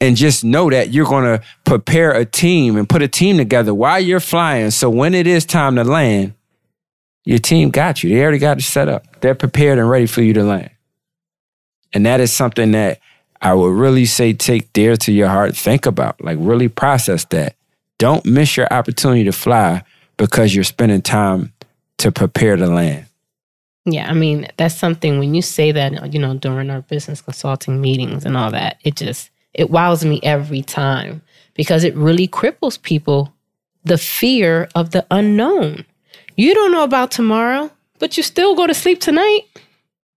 and 0.00 0.16
just 0.16 0.44
know 0.44 0.70
that 0.70 0.90
you're 0.90 1.06
going 1.06 1.24
to 1.24 1.44
prepare 1.64 2.12
a 2.12 2.24
team 2.24 2.76
and 2.76 2.88
put 2.88 3.02
a 3.02 3.08
team 3.08 3.36
together 3.36 3.72
while 3.72 4.00
you're 4.00 4.20
flying. 4.20 4.70
So 4.70 4.90
when 4.90 5.14
it 5.14 5.26
is 5.26 5.46
time 5.46 5.76
to 5.76 5.84
land, 5.84 6.34
your 7.24 7.38
team 7.38 7.70
got 7.70 8.02
you. 8.02 8.10
They 8.10 8.22
already 8.22 8.38
got 8.38 8.58
it 8.58 8.62
set 8.62 8.88
up. 8.88 9.20
They're 9.20 9.34
prepared 9.34 9.78
and 9.78 9.88
ready 9.88 10.06
for 10.06 10.22
you 10.22 10.32
to 10.34 10.44
land. 10.44 10.70
And 11.92 12.06
that 12.06 12.20
is 12.20 12.32
something 12.32 12.72
that 12.72 13.00
I 13.40 13.54
would 13.54 13.72
really 13.72 14.06
say 14.06 14.32
take 14.32 14.72
dear 14.72 14.96
to 14.96 15.12
your 15.12 15.28
heart. 15.28 15.56
Think 15.56 15.86
about, 15.86 16.22
like, 16.22 16.38
really 16.40 16.68
process 16.68 17.24
that. 17.26 17.56
Don't 17.98 18.24
miss 18.24 18.56
your 18.56 18.72
opportunity 18.72 19.24
to 19.24 19.32
fly 19.32 19.82
because 20.16 20.54
you're 20.54 20.64
spending 20.64 21.02
time 21.02 21.52
to 21.98 22.12
prepare 22.12 22.56
to 22.56 22.66
land. 22.66 23.06
Yeah, 23.86 24.08
I 24.08 24.14
mean, 24.14 24.46
that's 24.56 24.74
something 24.74 25.18
when 25.18 25.34
you 25.34 25.42
say 25.42 25.72
that, 25.72 26.12
you 26.12 26.18
know, 26.18 26.34
during 26.34 26.70
our 26.70 26.82
business 26.82 27.20
consulting 27.20 27.80
meetings 27.80 28.24
and 28.24 28.36
all 28.36 28.50
that, 28.50 28.78
it 28.84 28.94
just 28.96 29.30
it 29.54 29.70
wows 29.70 30.04
me 30.04 30.20
every 30.22 30.62
time 30.62 31.22
because 31.54 31.82
it 31.82 31.94
really 31.96 32.28
cripples 32.28 32.80
people 32.80 33.32
the 33.84 33.98
fear 33.98 34.68
of 34.74 34.90
the 34.90 35.06
unknown. 35.10 35.84
You 36.40 36.54
don't 36.54 36.72
know 36.72 36.84
about 36.84 37.10
tomorrow, 37.10 37.70
but 37.98 38.16
you 38.16 38.22
still 38.22 38.54
go 38.54 38.66
to 38.66 38.72
sleep 38.72 38.98
tonight. 38.98 39.42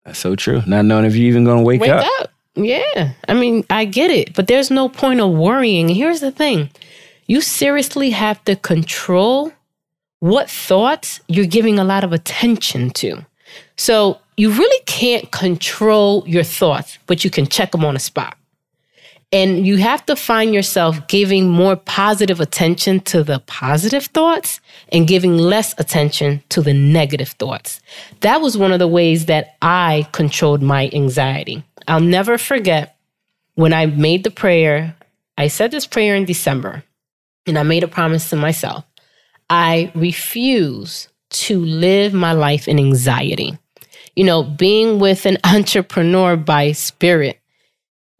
That's 0.06 0.20
so 0.20 0.38
true. 0.38 0.62
Not 0.66 0.86
knowing 0.86 1.04
if 1.04 1.18
you're 1.18 1.28
even 1.28 1.44
going 1.44 1.58
to 1.58 1.64
wake, 1.66 1.82
Wake 1.82 1.92
up. 1.92 2.06
up. 2.22 2.32
Yeah. 2.56 3.12
I 3.28 3.34
mean, 3.34 3.66
I 3.70 3.84
get 3.84 4.10
it, 4.10 4.34
but 4.34 4.48
there's 4.48 4.72
no 4.72 4.88
point 4.88 5.20
of 5.20 5.34
worrying. 5.34 5.90
Here's 5.90 6.22
the 6.22 6.32
thing 6.32 6.70
you 7.28 7.42
seriously 7.42 8.12
have 8.12 8.42
to 8.46 8.56
control 8.56 9.52
what 10.22 10.50
thoughts 10.50 11.20
you're 11.28 11.46
giving 11.46 11.78
a 11.78 11.84
lot 11.84 12.06
of 12.06 12.14
attention 12.14 12.92
to. 12.92 13.26
So 13.76 14.18
you 14.38 14.50
really 14.50 14.84
can't 14.86 15.30
control 15.32 16.24
your 16.26 16.44
thoughts, 16.46 17.00
but 17.06 17.26
you 17.26 17.30
can 17.32 17.48
check 17.48 17.74
them 17.74 17.84
on 17.84 17.98
a 17.98 18.00
spot. 18.00 18.38
And 19.34 19.66
you 19.66 19.78
have 19.78 20.06
to 20.06 20.16
find 20.16 20.54
yourself 20.54 21.08
giving 21.08 21.50
more 21.50 21.76
positive 21.76 22.40
attention 22.40 23.00
to 23.02 23.24
the 23.24 23.40
positive 23.48 24.06
thoughts 24.06 24.62
and 24.90 25.08
giving 25.08 25.40
less 25.40 25.74
attention 25.80 26.44
to 26.50 26.62
the 26.62 26.74
negative 26.74 27.30
thoughts. 27.30 27.82
That 28.22 28.42
was 28.42 28.60
one 28.60 28.72
of 28.72 28.78
the 28.78 28.88
ways 28.88 29.26
that 29.26 29.58
I 29.60 30.08
controlled 30.12 30.62
my 30.62 30.92
anxiety. 30.94 31.64
I'll 31.88 32.00
never 32.00 32.38
forget 32.38 32.96
when 33.56 33.74
I 33.74 33.88
made 33.88 34.24
the 34.24 34.30
prayer. 34.30 34.96
I 35.36 35.48
said 35.48 35.72
this 35.72 35.88
prayer 35.88 36.16
in 36.16 36.26
December, 36.26 36.84
and 37.48 37.58
I 37.58 37.64
made 37.64 37.84
a 37.84 37.88
promise 37.88 38.30
to 38.30 38.36
myself. 38.36 38.86
I 39.50 39.92
refuse 39.96 41.08
to 41.32 41.60
live 41.60 42.14
my 42.14 42.34
life 42.34 42.68
in 42.68 42.78
anxiety. 42.78 43.58
You 44.16 44.26
know, 44.26 44.44
being 44.44 45.00
with 45.00 45.26
an 45.26 45.40
entrepreneur 45.44 46.36
by 46.36 46.74
spirit, 46.74 47.40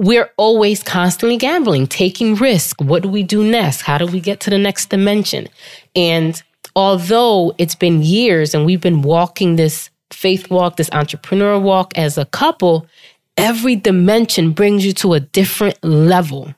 we're 0.04 0.30
always 0.36 0.84
constantly 0.84 1.38
gambling, 1.38 1.88
taking 1.88 2.36
risk. 2.36 2.82
What 2.82 3.04
do 3.04 3.10
we 3.10 3.24
do 3.24 3.42
next? 3.42 3.82
How 3.82 3.98
do 3.98 4.06
we 4.06 4.20
get 4.20 4.42
to 4.42 4.50
the 4.50 4.58
next 4.58 4.90
dimension? 4.90 5.48
And 5.96 6.42
although 6.76 7.56
it's 7.58 7.76
been 7.76 8.02
years 8.02 8.54
and 8.54 8.66
we've 8.66 8.82
been 8.82 9.02
walking 9.02 9.56
this 9.56 9.90
faith 10.12 10.50
walk, 10.50 10.76
this 10.76 10.90
entrepreneur 10.92 11.58
walk 11.58 11.98
as 11.98 12.18
a 12.18 12.26
couple, 12.26 12.86
every 13.38 13.78
dimension 13.78 14.52
brings 14.52 14.86
you 14.86 14.92
to 14.92 15.14
a 15.14 15.22
different 15.22 15.82
level. 15.84 16.54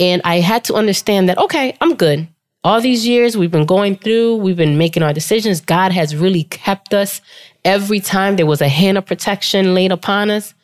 And 0.00 0.22
I 0.24 0.40
had 0.40 0.64
to 0.64 0.74
understand 0.74 1.28
that, 1.28 1.36
okay, 1.36 1.76
I'm 1.82 1.94
good. 1.94 2.26
All 2.64 2.80
these 2.80 3.06
years 3.06 3.36
we've 3.36 3.50
been 3.50 3.66
going 3.66 3.96
through, 3.96 4.36
we've 4.36 4.56
been 4.56 4.78
making 4.78 5.02
our 5.02 5.12
decisions. 5.12 5.60
God 5.60 5.92
has 5.92 6.16
really 6.16 6.44
kept 6.44 6.94
us 6.94 7.20
every 7.66 8.00
time 8.00 8.36
there 8.36 8.46
was 8.46 8.62
a 8.62 8.68
hand 8.68 8.96
of 8.96 9.04
protection 9.04 9.74
laid 9.74 9.92
upon 9.92 10.30
us. 10.30 10.54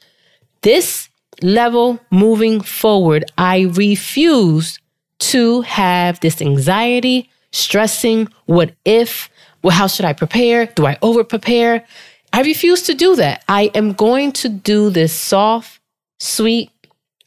This 0.63 1.11
level 1.43 2.01
moving 2.11 2.61
forward, 2.61 3.25
I 3.39 3.63
refuse 3.73 4.79
to 5.19 5.63
have 5.63 6.21
this 6.21 6.43
anxiety, 6.43 7.31
stressing, 7.53 8.29
what 8.47 8.75
if, 8.85 9.31
well, 9.63 9.75
how 9.75 9.87
should 9.87 10.05
I 10.05 10.13
prepare? 10.13 10.67
Do 10.67 10.87
I 10.87 10.99
over 11.03 11.25
prepare? 11.25 11.85
I 12.33 12.43
refuse 12.43 12.83
to 12.83 12.95
do 12.95 13.17
that. 13.17 13.45
I 13.49 13.71
am 13.75 13.93
going 13.93 14.33
to 14.33 14.49
do 14.49 14.91
this 14.91 15.13
soft, 15.13 15.81
sweet, 16.19 16.71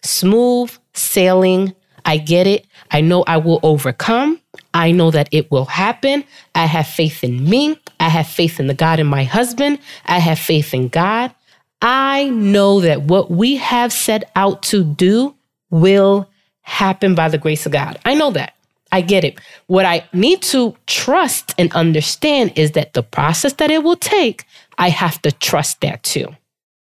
smooth 0.04 0.72
sailing. 0.94 1.74
I 2.06 2.18
get 2.18 2.46
it. 2.46 2.66
I 2.92 3.02
know 3.02 3.24
I 3.26 3.38
will 3.38 3.60
overcome. 3.64 4.40
I 4.74 4.92
know 4.92 5.12
that 5.12 5.30
it 5.32 5.50
will 5.50 5.66
happen. 5.66 6.24
I 6.56 6.66
have 6.66 6.88
faith 6.88 7.24
in 7.24 7.50
me. 7.50 7.80
I 8.00 8.10
have 8.10 8.28
faith 8.28 8.60
in 8.60 8.68
the 8.68 8.74
God 8.74 9.00
in 9.00 9.08
my 9.08 9.24
husband. 9.24 9.80
I 10.06 10.20
have 10.20 10.40
faith 10.40 10.74
in 10.74 10.90
God. 10.90 11.34
I 11.82 12.30
know 12.30 12.82
that 12.82 13.04
what 13.04 13.30
we 13.30 13.58
have 13.58 13.94
set 13.94 14.32
out 14.36 14.64
to 14.64 14.84
do 14.84 15.36
will 15.70 16.30
happen 16.62 17.16
by 17.16 17.30
the 17.30 17.38
grace 17.38 17.66
of 17.66 17.72
God. 17.72 18.00
I 18.06 18.16
know 18.16 18.32
that. 18.32 18.54
I 18.92 19.02
get 19.02 19.24
it. 19.24 19.40
What 19.68 19.86
I 19.86 20.08
need 20.14 20.42
to 20.44 20.76
trust 20.88 21.54
and 21.58 21.72
understand 21.74 22.54
is 22.56 22.72
that 22.72 22.94
the 22.94 23.04
process 23.04 23.54
that 23.54 23.70
it 23.70 23.84
will 23.84 23.98
take, 23.98 24.46
I 24.78 24.90
have 24.90 25.22
to 25.24 25.32
trust 25.32 25.82
that 25.82 26.04
too. 26.04 26.28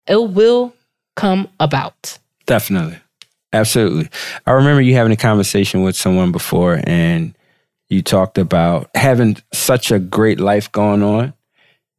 It 0.06 0.30
will 0.30 0.74
come 1.16 1.48
about. 1.58 2.18
Definitely. 2.46 2.98
Absolutely. 3.52 4.08
I 4.46 4.52
remember 4.52 4.82
you 4.82 4.94
having 4.94 5.12
a 5.12 5.16
conversation 5.16 5.82
with 5.82 5.96
someone 5.96 6.32
before 6.32 6.80
and 6.84 7.34
you 7.88 8.02
talked 8.02 8.36
about 8.36 8.90
having 8.94 9.38
such 9.52 9.90
a 9.90 9.98
great 9.98 10.38
life 10.38 10.70
going 10.70 11.02
on 11.02 11.32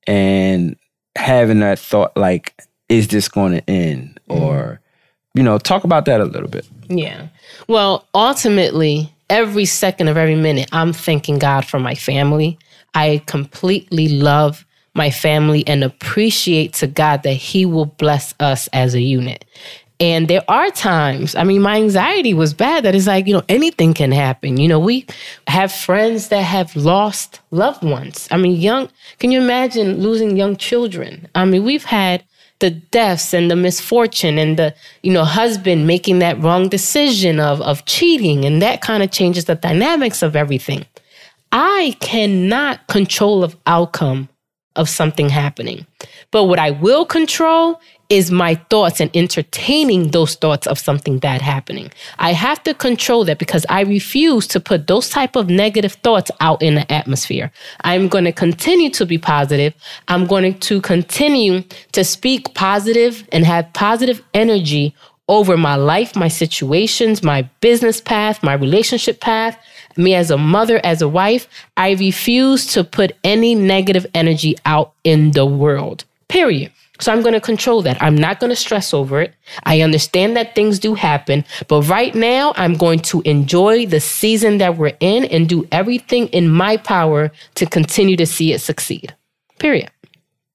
and 0.06 0.76
having 1.16 1.60
that 1.62 1.80
thought 1.80 2.16
like, 2.16 2.54
is 2.89 3.08
this 3.08 3.29
going 3.29 3.53
to 3.53 3.69
end? 3.69 4.19
Mm-hmm. 4.29 4.43
Or, 4.43 4.81
you 5.36 5.43
know, 5.43 5.58
talk 5.58 5.84
about 5.84 6.05
that 6.05 6.19
a 6.19 6.25
little 6.25 6.50
bit. 6.50 6.67
Yeah. 6.89 7.27
Well, 7.67 8.08
ultimately, 8.13 9.13
every 9.29 9.65
second 9.65 10.08
of 10.08 10.17
every 10.17 10.36
minute, 10.36 10.67
I'm 10.72 10.91
thanking 10.91 11.39
God 11.39 11.65
for 11.65 11.79
my 11.79 11.96
family. 11.96 12.58
I 12.93 13.22
completely 13.27 14.10
love 14.10 14.65
my 14.96 15.12
family 15.12 15.65
and 15.67 15.84
appreciate 15.84 16.74
to 16.74 16.88
God 16.88 17.24
that 17.24 17.34
He 17.34 17.65
will 17.65 17.86
bless 17.86 18.34
us 18.39 18.67
as 18.74 18.96
a 18.96 19.01
unit. 19.01 19.46
And 20.01 20.29
there 20.29 20.43
are 20.48 20.72
times, 20.72 21.36
I 21.36 21.43
mean, 21.43 21.62
my 21.62 21.75
anxiety 21.75 22.34
was 22.34 22.53
bad 22.53 22.86
that 22.86 22.96
it's 22.96 23.05
like, 23.05 23.27
you 23.27 23.34
know, 23.34 23.43
anything 23.50 23.93
can 23.93 24.13
happen. 24.13 24.55
You 24.58 24.69
know, 24.69 24.79
we 24.79 25.05
have 25.48 25.74
friends 25.74 26.29
that 26.29 26.41
have 26.41 26.74
lost 26.75 27.41
loved 27.51 27.84
ones. 27.84 28.27
I 28.31 28.38
mean, 28.38 28.55
young, 28.55 28.89
can 29.19 29.29
you 29.31 29.41
imagine 29.41 30.01
losing 30.01 30.38
young 30.38 30.55
children? 30.55 31.27
I 31.36 31.43
mean, 31.43 31.65
we've 31.65 31.84
had 31.84 32.24
the 32.60 32.72
deaths 32.72 33.34
and 33.34 33.50
the 33.50 33.56
misfortune 33.56 34.38
and 34.38 34.58
the 34.58 34.75
you 35.04 35.12
know 35.12 35.24
husband 35.24 35.88
making 35.88 36.20
that 36.20 36.39
wrong 36.42 36.70
decision 36.70 37.39
of 37.39 37.62
of 37.62 37.86
cheating 37.86 38.46
and 38.46 38.62
that 38.62 38.82
kind 38.82 39.04
of 39.04 39.12
changes 39.12 39.46
the 39.46 39.56
dynamics 39.56 40.22
of 40.22 40.36
everything. 40.36 40.86
I 41.51 41.96
cannot 42.00 42.86
control 42.88 43.44
of 43.44 43.58
outcome 43.66 44.30
of 44.75 44.88
something 44.88 45.30
happening 45.30 45.86
but 46.32 46.46
what 46.46 46.60
i 46.60 46.72
will 46.72 47.06
control 47.06 47.82
is 48.10 48.32
my 48.32 48.56
thoughts 48.72 49.00
and 49.00 49.16
entertaining 49.16 50.10
those 50.10 50.34
thoughts 50.34 50.66
of 50.66 50.80
something 50.80 51.20
bad 51.20 51.42
happening. 51.42 51.92
I 52.18 52.34
have 52.34 52.62
to 52.63 52.74
control 52.74 53.24
that 53.25 53.38
because 53.38 53.68
I 53.70 53.82
refuse 53.82 54.48
to 54.48 54.60
put 54.60 54.88
those 54.88 55.10
type 55.10 55.36
of 55.36 55.48
negative 55.48 55.94
thoughts 55.94 56.32
out 56.39 56.62
in 56.62 56.74
the 56.74 56.92
atmosphere. 56.92 57.51
I'm 57.82 58.08
going 58.08 58.24
to 58.25 58.32
continue 58.32 58.89
to 58.92 59.06
be 59.06 59.20
positive. 59.20 59.75
I'm 60.08 60.25
going 60.25 60.58
to 60.60 60.82
continue 60.82 61.63
to 61.92 62.04
speak 62.04 62.56
positive 62.56 63.28
and 63.32 63.46
have 63.46 63.72
positive 63.74 64.24
energy 64.34 64.96
over 65.28 65.56
my 65.56 65.75
life, 65.75 66.16
my 66.16 66.28
situations, 66.28 67.22
my 67.22 67.44
business 67.62 68.01
path, 68.01 68.42
my 68.42 68.54
relationship 68.54 69.22
path, 69.22 69.56
me 69.96 70.16
as 70.16 70.32
a 70.32 70.38
mother, 70.38 70.82
as 70.84 71.04
a 71.04 71.08
wife. 71.08 71.48
I 71.78 71.92
refuse 71.92 72.66
to 72.74 72.84
put 72.84 73.12
any 73.24 73.54
negative 73.54 74.08
energy 74.16 74.56
out 74.66 74.94
in 75.04 75.32
the 75.32 75.46
world. 75.46 76.06
Period. 76.30 76.72
So 77.00 77.14
I'm 77.14 77.22
going 77.22 77.34
to 77.34 77.42
control 77.42 77.82
that. 77.84 78.02
I'm 78.02 78.16
not 78.16 78.40
going 78.40 78.50
to 78.50 78.56
stress 78.56 78.94
over 78.94 79.22
it. 79.22 79.34
I 79.64 79.82
understand 79.82 80.36
that 80.36 80.54
things 80.54 80.80
do 80.80 80.96
happen, 80.96 81.46
but 81.68 81.84
right 81.84 82.14
now 82.14 82.54
I'm 82.58 82.76
going 82.76 83.00
to 83.00 83.22
enjoy 83.22 83.86
the 83.86 84.02
season 84.02 84.58
that 84.58 84.78
we're 84.78 84.98
in 85.00 85.26
and 85.26 85.48
do 85.48 85.68
everything 85.72 86.28
in 86.28 86.50
my 86.50 86.76
power 86.78 87.32
to 87.56 87.66
continue 87.66 88.18
to 88.18 88.26
see 88.26 88.52
it 88.52 88.60
succeed. 88.60 89.16
Period. 89.60 89.90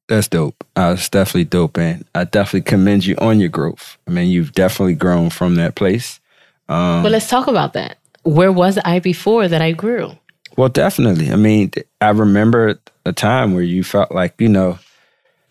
That's 0.08 0.28
dope. 0.28 0.62
Uh, 0.76 0.94
it's 0.98 1.08
definitely 1.08 1.44
dope, 1.44 1.78
and 1.78 2.04
I 2.14 2.24
definitely 2.24 2.62
commend 2.62 3.06
you 3.06 3.16
on 3.18 3.40
your 3.40 3.48
growth. 3.48 3.96
I 4.06 4.10
mean, 4.10 4.28
you've 4.28 4.52
definitely 4.52 4.94
grown 4.94 5.30
from 5.30 5.54
that 5.54 5.76
place. 5.76 6.20
Um, 6.68 7.02
but 7.02 7.10
let's 7.10 7.28
talk 7.28 7.46
about 7.46 7.72
that. 7.72 7.96
Where 8.22 8.52
was 8.52 8.78
I 8.84 8.98
before 8.98 9.48
that 9.48 9.62
I 9.62 9.72
grew? 9.72 10.12
Well, 10.58 10.68
definitely. 10.68 11.30
I 11.30 11.36
mean, 11.36 11.72
I 12.02 12.10
remember 12.10 12.78
a 13.06 13.12
time 13.12 13.54
where 13.54 13.62
you 13.62 13.82
felt 13.82 14.12
like, 14.12 14.34
you 14.38 14.48
know, 14.48 14.78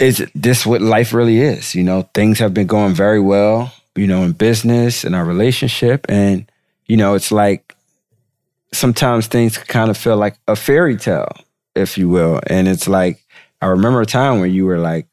is 0.03 0.29
this 0.35 0.65
what 0.65 0.81
life 0.81 1.13
really 1.13 1.39
is? 1.39 1.73
You 1.73 1.83
know, 1.83 2.09
things 2.13 2.39
have 2.39 2.53
been 2.53 2.67
going 2.67 2.93
very 2.93 3.21
well, 3.21 3.73
you 3.95 4.05
know, 4.05 4.23
in 4.23 4.33
business 4.33 5.05
and 5.05 5.15
our 5.15 5.23
relationship. 5.23 6.05
And, 6.09 6.51
you 6.87 6.97
know, 6.97 7.13
it's 7.13 7.31
like 7.31 7.73
sometimes 8.73 9.27
things 9.27 9.57
kind 9.57 9.89
of 9.89 9.97
feel 9.97 10.17
like 10.17 10.35
a 10.47 10.57
fairy 10.57 10.97
tale, 10.97 11.31
if 11.73 11.97
you 11.97 12.09
will. 12.09 12.41
And 12.47 12.67
it's 12.67 12.87
like, 12.87 13.23
I 13.61 13.67
remember 13.67 14.01
a 14.01 14.05
time 14.05 14.39
where 14.39 14.49
you 14.49 14.65
were 14.65 14.79
like, 14.79 15.07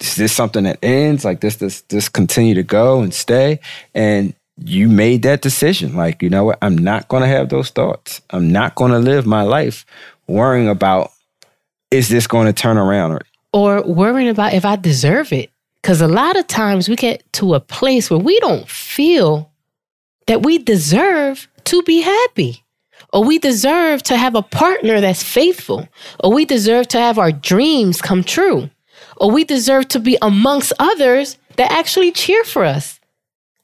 is 0.00 0.16
this 0.16 0.34
something 0.34 0.64
that 0.64 0.78
ends? 0.82 1.24
Like 1.24 1.40
this, 1.40 1.56
this, 1.56 1.80
this 1.82 2.10
continue 2.10 2.54
to 2.54 2.62
go 2.62 3.00
and 3.00 3.14
stay? 3.14 3.60
And 3.94 4.34
you 4.62 4.88
made 4.90 5.22
that 5.22 5.40
decision. 5.40 5.96
Like, 5.96 6.22
you 6.22 6.28
know 6.28 6.44
what? 6.44 6.58
I'm 6.60 6.76
not 6.76 7.08
going 7.08 7.22
to 7.22 7.28
have 7.28 7.48
those 7.48 7.70
thoughts. 7.70 8.20
I'm 8.28 8.52
not 8.52 8.74
going 8.74 8.92
to 8.92 8.98
live 8.98 9.24
my 9.24 9.42
life 9.42 9.86
worrying 10.26 10.68
about, 10.68 11.12
is 11.90 12.10
this 12.10 12.26
going 12.26 12.46
to 12.46 12.52
turn 12.52 12.76
around? 12.76 13.12
Or 13.12 13.22
or 13.54 13.82
worrying 13.82 14.28
about 14.28 14.52
if 14.52 14.64
I 14.64 14.74
deserve 14.74 15.32
it. 15.32 15.48
Because 15.80 16.00
a 16.00 16.08
lot 16.08 16.36
of 16.36 16.48
times 16.48 16.88
we 16.88 16.96
get 16.96 17.22
to 17.34 17.54
a 17.54 17.60
place 17.60 18.10
where 18.10 18.18
we 18.18 18.40
don't 18.40 18.68
feel 18.68 19.52
that 20.26 20.42
we 20.42 20.58
deserve 20.58 21.46
to 21.66 21.82
be 21.84 22.00
happy, 22.00 22.64
or 23.12 23.22
we 23.22 23.38
deserve 23.38 24.02
to 24.04 24.16
have 24.16 24.34
a 24.34 24.42
partner 24.42 25.00
that's 25.00 25.22
faithful, 25.22 25.88
or 26.18 26.32
we 26.32 26.44
deserve 26.44 26.88
to 26.88 26.98
have 26.98 27.16
our 27.16 27.30
dreams 27.30 28.02
come 28.02 28.24
true, 28.24 28.70
or 29.18 29.30
we 29.30 29.44
deserve 29.44 29.86
to 29.88 30.00
be 30.00 30.18
amongst 30.20 30.72
others 30.80 31.38
that 31.54 31.70
actually 31.70 32.10
cheer 32.10 32.42
for 32.42 32.64
us. 32.64 32.98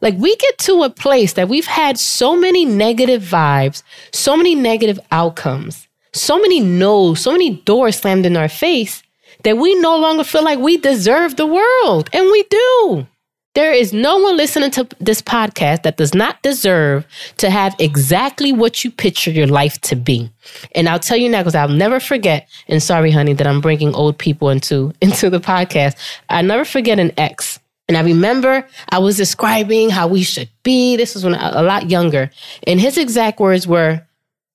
Like 0.01 0.15
we 0.19 0.37
get 0.37 0.57
to 0.59 0.85
a 0.85 0.91
place 0.91 1.33
that 1.33 1.49
we've 1.49 1.67
had 1.67 1.99
so 1.99 2.37
many 2.37 2.65
negative 2.65 3.23
vibes, 3.23 3.83
so 4.13 4.37
many 4.37 4.55
negative 4.55 5.01
outcomes, 5.11 5.89
so 6.13 6.39
many 6.39 6.61
no's, 6.61 7.21
so 7.21 7.33
many 7.33 7.57
doors 7.65 7.97
slammed 7.97 8.25
in 8.25 8.37
our 8.37 8.49
face 8.49 9.03
that 9.43 9.57
we 9.59 9.75
no 9.77 9.97
longer 9.99 10.25
feel 10.25 10.45
like 10.45 10.59
we 10.59 10.77
deserve 10.77 11.37
the 11.37 11.47
world. 11.47 12.11
And 12.13 12.27
we 12.27 12.43
do. 12.45 13.07
There 13.55 13.73
is 13.73 13.93
no 13.93 14.17
one 14.17 14.37
listening 14.37 14.71
to 14.73 14.87
this 15.01 15.21
podcast 15.21 15.83
that 15.83 15.97
does 15.97 16.15
not 16.15 16.41
deserve 16.43 17.05
to 17.39 17.51
have 17.51 17.75
exactly 17.81 18.53
what 18.53 18.85
you 18.85 18.93
picture 18.93 19.33
your 19.33 19.49
life 19.49 19.81
to 19.83 19.97
be. 19.97 20.31
And 20.77 20.89
I'll 20.89 21.01
tell 21.01 21.17
you 21.17 21.29
now 21.29 21.41
because 21.41 21.57
I'll 21.57 21.69
never 21.69 21.99
forget. 21.99 22.49
And 22.69 22.81
sorry, 22.81 23.11
honey, 23.11 23.33
that 23.33 23.49
I'm 23.49 23.61
bringing 23.61 23.93
old 23.93 24.19
people 24.19 24.51
into 24.51 24.93
into 25.01 25.31
the 25.31 25.41
podcast. 25.41 25.97
I 26.29 26.43
never 26.43 26.65
forget 26.65 27.01
an 27.01 27.13
ex. 27.17 27.59
And 27.89 27.97
I 27.97 28.03
remember 28.03 28.65
I 28.91 29.01
was 29.01 29.17
describing 29.17 29.91
how 29.91 30.07
we 30.07 30.23
should 30.23 30.49
be. 30.63 30.97
This 30.97 31.15
was 31.15 31.25
when 31.25 31.35
I, 31.35 31.59
a 31.59 31.63
lot 31.65 31.91
younger, 31.91 32.31
and 32.69 32.81
his 32.81 32.97
exact 32.97 33.41
words 33.41 33.67
were, 33.67 34.07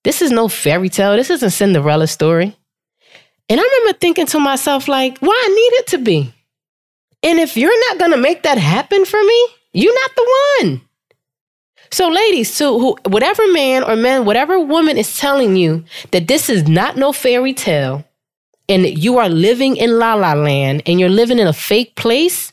"This 0.06 0.22
is 0.22 0.32
no 0.32 0.48
fairy 0.48 0.88
tale. 0.88 1.18
This 1.18 1.30
isn't 1.30 1.50
Cinderella 1.50 2.08
story." 2.08 2.56
And 3.50 3.60
I 3.60 3.64
remember 3.64 3.98
thinking 4.00 4.25
to 4.28 4.40
myself, 4.40 4.88
like, 4.88 5.20
why 5.20 5.40
I 5.46 5.48
need 5.48 5.78
it 5.80 5.88
to 5.88 5.98
be? 6.00 6.34
And 7.22 7.40
if 7.40 7.58
you're 7.58 7.90
not 7.90 8.00
going 8.00 8.12
to 8.12 8.18
make 8.18 8.44
that 8.44 8.58
happen 8.58 9.06
for 9.06 9.22
me, 9.22 9.48
you're 9.74 9.94
not 9.94 10.12
the 10.16 10.36
one. 10.60 10.82
So, 11.92 12.10
ladies, 12.10 12.54
so 12.54 12.80
who, 12.80 12.98
whatever 13.08 13.52
man 13.52 13.84
or 13.84 13.96
man, 13.96 14.25
whatever 14.25 14.60
woman 14.60 14.98
is 14.98 15.18
telling 15.18 15.56
you 15.56 15.84
that 16.12 16.28
this 16.28 16.50
is 16.50 16.68
not 16.68 16.98
no 16.98 17.14
fairy 17.14 17.54
tale 17.54 18.04
and 18.68 18.86
you 18.86 19.18
are 19.18 19.30
living 19.30 19.78
in 19.78 20.00
la 20.00 20.16
la 20.16 20.34
land 20.34 20.82
and 20.86 21.00
you're 21.00 21.10
living 21.10 21.40
in 21.40 21.48
a 21.48 21.54
fake 21.54 21.96
place, 21.96 22.52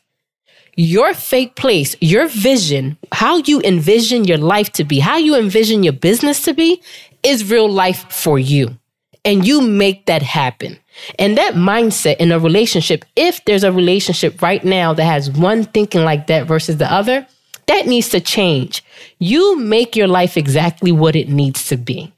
your 0.77 1.15
fake 1.15 1.57
place, 1.57 1.97
your 2.01 2.29
vision, 2.29 2.99
how 3.13 3.39
you 3.39 3.61
envision 3.63 4.25
your 4.25 4.39
life 4.39 4.73
to 4.73 4.85
be, 4.85 4.99
how 4.99 5.17
you 5.17 5.37
envision 5.37 5.83
your 5.83 5.93
business 5.93 6.43
to 6.45 6.55
be, 6.55 6.83
is 7.23 7.51
real 7.51 7.69
life 7.69 8.11
for 8.11 8.39
you. 8.39 8.77
And 9.25 9.47
you 9.47 9.61
make 9.61 10.07
that 10.07 10.23
happen. 10.23 10.79
And 11.19 11.39
that 11.39 11.55
mindset 11.55 12.17
in 12.19 12.33
a 12.33 12.39
relationship, 12.39 13.05
if 13.17 13.45
there's 13.45 13.65
a 13.65 13.73
relationship 13.73 14.43
right 14.43 14.65
now 14.65 14.93
that 14.95 15.05
has 15.05 15.31
one 15.31 15.65
thinking 15.65 16.05
like 16.05 16.27
that 16.27 16.47
versus 16.47 16.77
the 16.77 16.93
other, 16.93 17.27
that 17.67 17.87
needs 17.87 18.09
to 18.11 18.21
change. 18.21 18.85
You 19.19 19.59
make 19.59 19.97
your 19.97 20.09
life 20.09 20.37
exactly 20.37 20.93
what 20.93 21.17
it 21.17 21.29
needs 21.29 21.67
to 21.69 21.77
be. 21.77 22.13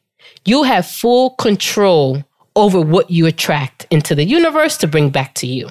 You 0.45 0.63
have 0.65 0.87
full 0.87 1.31
control 1.31 2.25
over 2.57 2.81
what 2.81 3.11
you 3.11 3.27
attract 3.27 3.87
into 3.91 4.15
the 4.15 4.25
universe 4.25 4.77
to 4.79 4.87
bring 4.87 5.11
back 5.11 5.35
to 5.35 5.47
you. 5.47 5.69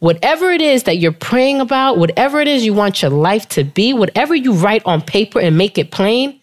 Whatever 0.00 0.50
it 0.50 0.62
is 0.62 0.84
that 0.84 0.98
you're 0.98 1.12
praying 1.12 1.60
about, 1.60 1.98
whatever 1.98 2.40
it 2.40 2.48
is 2.48 2.64
you 2.64 2.74
want 2.74 3.02
your 3.02 3.10
life 3.10 3.48
to 3.50 3.64
be, 3.64 3.92
whatever 3.92 4.34
you 4.34 4.52
write 4.52 4.82
on 4.84 5.02
paper 5.02 5.40
and 5.40 5.56
make 5.56 5.78
it 5.78 5.90
plain, 5.90 6.40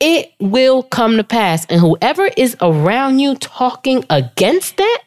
it 0.00 0.32
will 0.40 0.82
come 0.82 1.16
to 1.16 1.24
pass. 1.24 1.64
And 1.66 1.80
whoever 1.80 2.28
is 2.36 2.56
around 2.60 3.20
you 3.20 3.36
talking 3.36 4.04
against 4.10 4.76
that, 4.76 5.02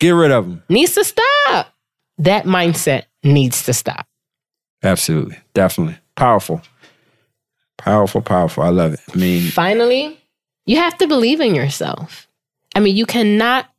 Get 0.00 0.10
rid 0.10 0.30
of 0.30 0.46
them. 0.46 0.62
Needs 0.68 0.94
to 0.94 1.04
stop. 1.04 1.72
That 2.18 2.44
mindset 2.44 3.04
needs 3.22 3.62
to 3.64 3.72
stop. 3.72 4.06
Absolutely. 4.82 5.38
Definitely. 5.54 5.98
Powerful. 6.16 6.62
Powerful, 7.78 8.20
powerful. 8.20 8.62
I 8.62 8.68
love 8.68 8.94
it. 8.94 9.00
I 9.12 9.16
mean, 9.16 9.50
finally, 9.50 10.18
you 10.66 10.76
have 10.76 10.98
to 10.98 11.06
believe 11.06 11.40
in 11.40 11.54
yourself. 11.54 12.28
I 12.74 12.80
mean, 12.80 12.96
you 12.96 13.06
cannot 13.06 13.70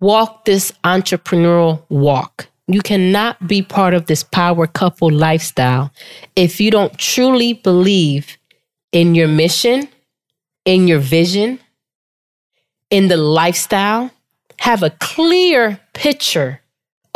walk 0.00 0.44
this 0.44 0.72
entrepreneurial 0.84 1.82
walk. 1.88 2.48
You 2.66 2.80
cannot 2.80 3.46
be 3.46 3.62
part 3.62 3.92
of 3.94 4.06
this 4.06 4.22
power 4.22 4.66
couple 4.66 5.10
lifestyle 5.10 5.92
if 6.36 6.60
you 6.60 6.70
don't 6.70 6.96
truly 6.96 7.54
believe 7.54 8.38
in 8.92 9.14
your 9.14 9.28
mission, 9.28 9.88
in 10.64 10.88
your 10.88 10.98
vision, 10.98 11.58
in 12.90 13.08
the 13.08 13.16
lifestyle 13.16 14.10
have 14.62 14.84
a 14.84 14.90
clear 15.00 15.80
picture 15.92 16.60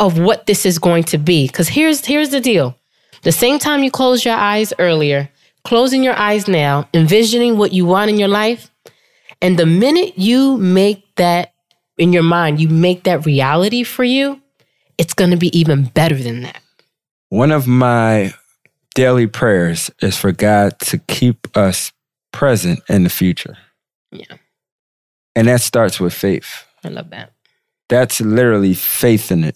of 0.01 0.19
what 0.19 0.47
this 0.47 0.65
is 0.65 0.79
going 0.79 1.05
to 1.05 1.17
be. 1.17 1.47
Because 1.47 1.69
here's, 1.69 2.05
here's 2.05 2.29
the 2.29 2.41
deal 2.41 2.75
the 3.21 3.31
same 3.31 3.57
time 3.57 3.83
you 3.83 3.89
close 3.89 4.25
your 4.25 4.35
eyes 4.35 4.73
earlier, 4.79 5.29
closing 5.63 6.03
your 6.03 6.13
eyes 6.17 6.49
now, 6.49 6.89
envisioning 6.93 7.57
what 7.57 7.71
you 7.71 7.85
want 7.85 8.09
in 8.09 8.17
your 8.17 8.27
life, 8.27 8.69
and 9.41 9.57
the 9.57 9.65
minute 9.65 10.17
you 10.17 10.57
make 10.57 11.15
that 11.15 11.53
in 11.97 12.11
your 12.11 12.21
mind, 12.21 12.59
you 12.59 12.67
make 12.67 13.05
that 13.05 13.25
reality 13.25 13.83
for 13.83 14.03
you, 14.03 14.41
it's 14.97 15.13
going 15.13 15.31
to 15.31 15.37
be 15.37 15.57
even 15.57 15.85
better 15.85 16.15
than 16.15 16.41
that. 16.41 16.61
One 17.29 17.53
of 17.53 17.65
my 17.65 18.33
daily 18.93 19.25
prayers 19.25 19.89
is 20.01 20.17
for 20.17 20.33
God 20.33 20.77
to 20.79 20.97
keep 20.97 21.55
us 21.55 21.93
present 22.33 22.81
in 22.89 23.05
the 23.05 23.09
future. 23.09 23.57
Yeah. 24.11 24.35
And 25.33 25.47
that 25.47 25.61
starts 25.61 25.97
with 25.97 26.13
faith. 26.13 26.65
I 26.83 26.89
love 26.89 27.09
that. 27.11 27.31
That's 27.89 28.19
literally 28.21 28.73
faith 28.73 29.31
in 29.31 29.43
it 29.43 29.55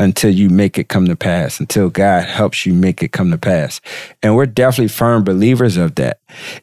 until 0.00 0.30
you 0.30 0.48
make 0.48 0.78
it 0.78 0.88
come 0.88 1.06
to 1.06 1.14
pass, 1.14 1.60
until 1.60 1.90
God 1.90 2.24
helps 2.24 2.64
you 2.64 2.72
make 2.72 3.02
it 3.02 3.12
come 3.12 3.30
to 3.30 3.38
pass. 3.38 3.80
And 4.22 4.34
we're 4.34 4.46
definitely 4.46 4.88
firm 4.88 5.24
believers 5.24 5.76
of 5.76 5.94
that. 5.96 6.20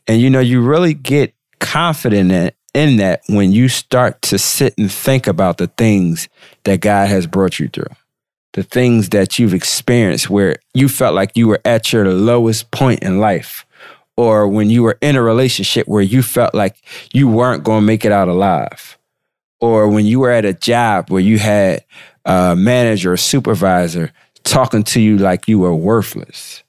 And 0.08 0.20
you 0.20 0.30
know, 0.30 0.40
you 0.40 0.62
really 0.62 0.96
get 0.96 1.36
confident 1.60 2.32
in, 2.32 2.52
in 2.74 2.98
that 2.98 3.22
when 3.30 3.52
you 3.52 3.70
start 3.70 4.22
to 4.24 4.40
sit 4.40 4.74
and 4.78 4.92
think 4.92 5.28
about 5.28 5.60
the 5.60 5.68
things 5.68 6.28
that 6.64 6.82
God 6.82 7.10
has 7.10 7.28
brought 7.28 7.60
you 7.60 7.68
through. 7.68 7.96
The 8.54 8.64
things 8.64 9.10
that 9.10 9.38
you've 9.38 9.54
experienced 9.54 10.32
where 10.32 10.56
you 10.74 10.90
felt 10.90 11.14
like 11.14 11.38
you 11.38 11.48
were 11.48 11.62
at 11.64 11.94
your 11.94 12.12
lowest 12.12 12.72
point 12.72 13.04
in 13.04 13.20
life, 13.20 13.68
or 14.16 14.48
when 14.48 14.72
you 14.72 14.82
were 14.82 14.98
in 15.00 15.16
a 15.16 15.22
relationship 15.22 15.88
where 15.88 16.02
you 16.02 16.24
felt 16.24 16.56
like 16.56 16.76
you 17.14 17.28
weren't 17.28 17.64
going 17.64 17.82
to 17.82 17.86
make 17.86 18.04
it 18.04 18.12
out 18.12 18.28
alive 18.28 18.97
or 19.60 19.88
when 19.88 20.06
you 20.06 20.20
were 20.20 20.32
at 20.32 20.46
a 20.46 20.54
job 20.54 21.10
where 21.10 21.22
you 21.22 21.40
had 21.40 21.84
a 22.26 22.56
manager 22.56 23.14
or 23.14 23.18
supervisor 23.18 24.12
talking 24.44 24.84
to 24.84 25.02
you 25.02 25.18
like 25.18 25.48
you 25.48 25.60
were 25.60 25.74
worthless. 25.76 26.64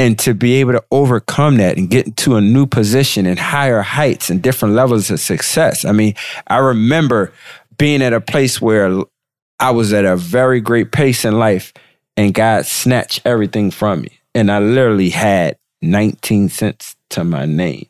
And 0.00 0.16
to 0.20 0.32
be 0.32 0.54
able 0.54 0.72
to 0.72 0.84
overcome 0.92 1.56
that 1.56 1.76
and 1.76 1.90
get 1.90 2.06
into 2.06 2.36
a 2.36 2.40
new 2.40 2.66
position 2.66 3.26
and 3.26 3.36
higher 3.36 3.82
heights 3.82 4.30
and 4.30 4.40
different 4.40 4.74
levels 4.74 5.10
of 5.10 5.18
success. 5.18 5.84
I 5.84 5.90
mean, 5.90 6.14
I 6.46 6.58
remember 6.58 7.32
being 7.78 8.00
at 8.02 8.12
a 8.12 8.20
place 8.20 8.60
where 8.60 9.02
I 9.58 9.72
was 9.72 9.92
at 9.92 10.04
a 10.04 10.16
very 10.16 10.60
great 10.60 10.92
pace 10.92 11.24
in 11.24 11.40
life 11.40 11.72
and 12.16 12.32
God 12.32 12.64
snatched 12.64 13.22
everything 13.24 13.72
from 13.72 14.02
me. 14.02 14.20
And 14.36 14.52
I 14.52 14.60
literally 14.60 15.10
had 15.10 15.58
19 15.82 16.48
cents 16.48 16.94
to 17.10 17.24
my 17.24 17.44
name 17.44 17.88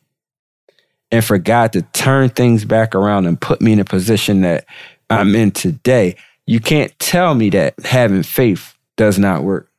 and 1.11 1.25
for 1.25 1.39
God 1.39 1.73
to 1.73 1.83
turn 1.83 2.31
things 2.31 2.65
back 2.65 2.95
around 2.95 3.27
and 3.27 3.41
put 3.41 3.61
me 3.61 3.73
in 3.73 3.81
a 3.81 3.85
position 3.85 4.43
that 4.43 4.67
I'm 5.11 5.35
in 5.35 5.51
today, 5.51 6.17
you 6.47 6.61
can't 6.61 6.97
tell 6.99 7.35
me 7.35 7.51
that 7.51 7.75
having 7.85 8.23
faith 8.23 8.75
does 8.97 9.19
not 9.19 9.43
work. 9.43 9.71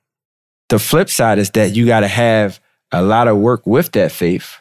The 0.70 0.80
flip 0.80 1.10
side 1.10 1.40
is 1.40 1.52
that 1.52 1.76
you 1.76 1.86
got 1.86 2.02
to 2.02 2.08
have 2.08 2.60
a 2.92 3.02
lot 3.02 3.28
of 3.28 3.38
work 3.38 3.66
with 3.66 3.92
that 3.92 4.12
faith. 4.12 4.58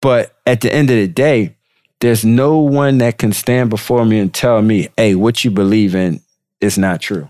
But 0.00 0.34
at 0.46 0.60
the 0.60 0.72
end 0.72 0.90
of 0.90 0.96
the 0.96 1.08
day, 1.08 1.56
there's 2.00 2.24
no 2.24 2.58
one 2.58 2.98
that 2.98 3.18
can 3.18 3.32
stand 3.32 3.70
before 3.70 4.04
me 4.04 4.18
and 4.18 4.32
tell 4.32 4.60
me, 4.60 4.88
hey, 4.96 5.14
what 5.14 5.44
you 5.44 5.50
believe 5.50 5.94
in 5.94 6.20
is 6.60 6.76
not 6.76 7.00
true. 7.00 7.28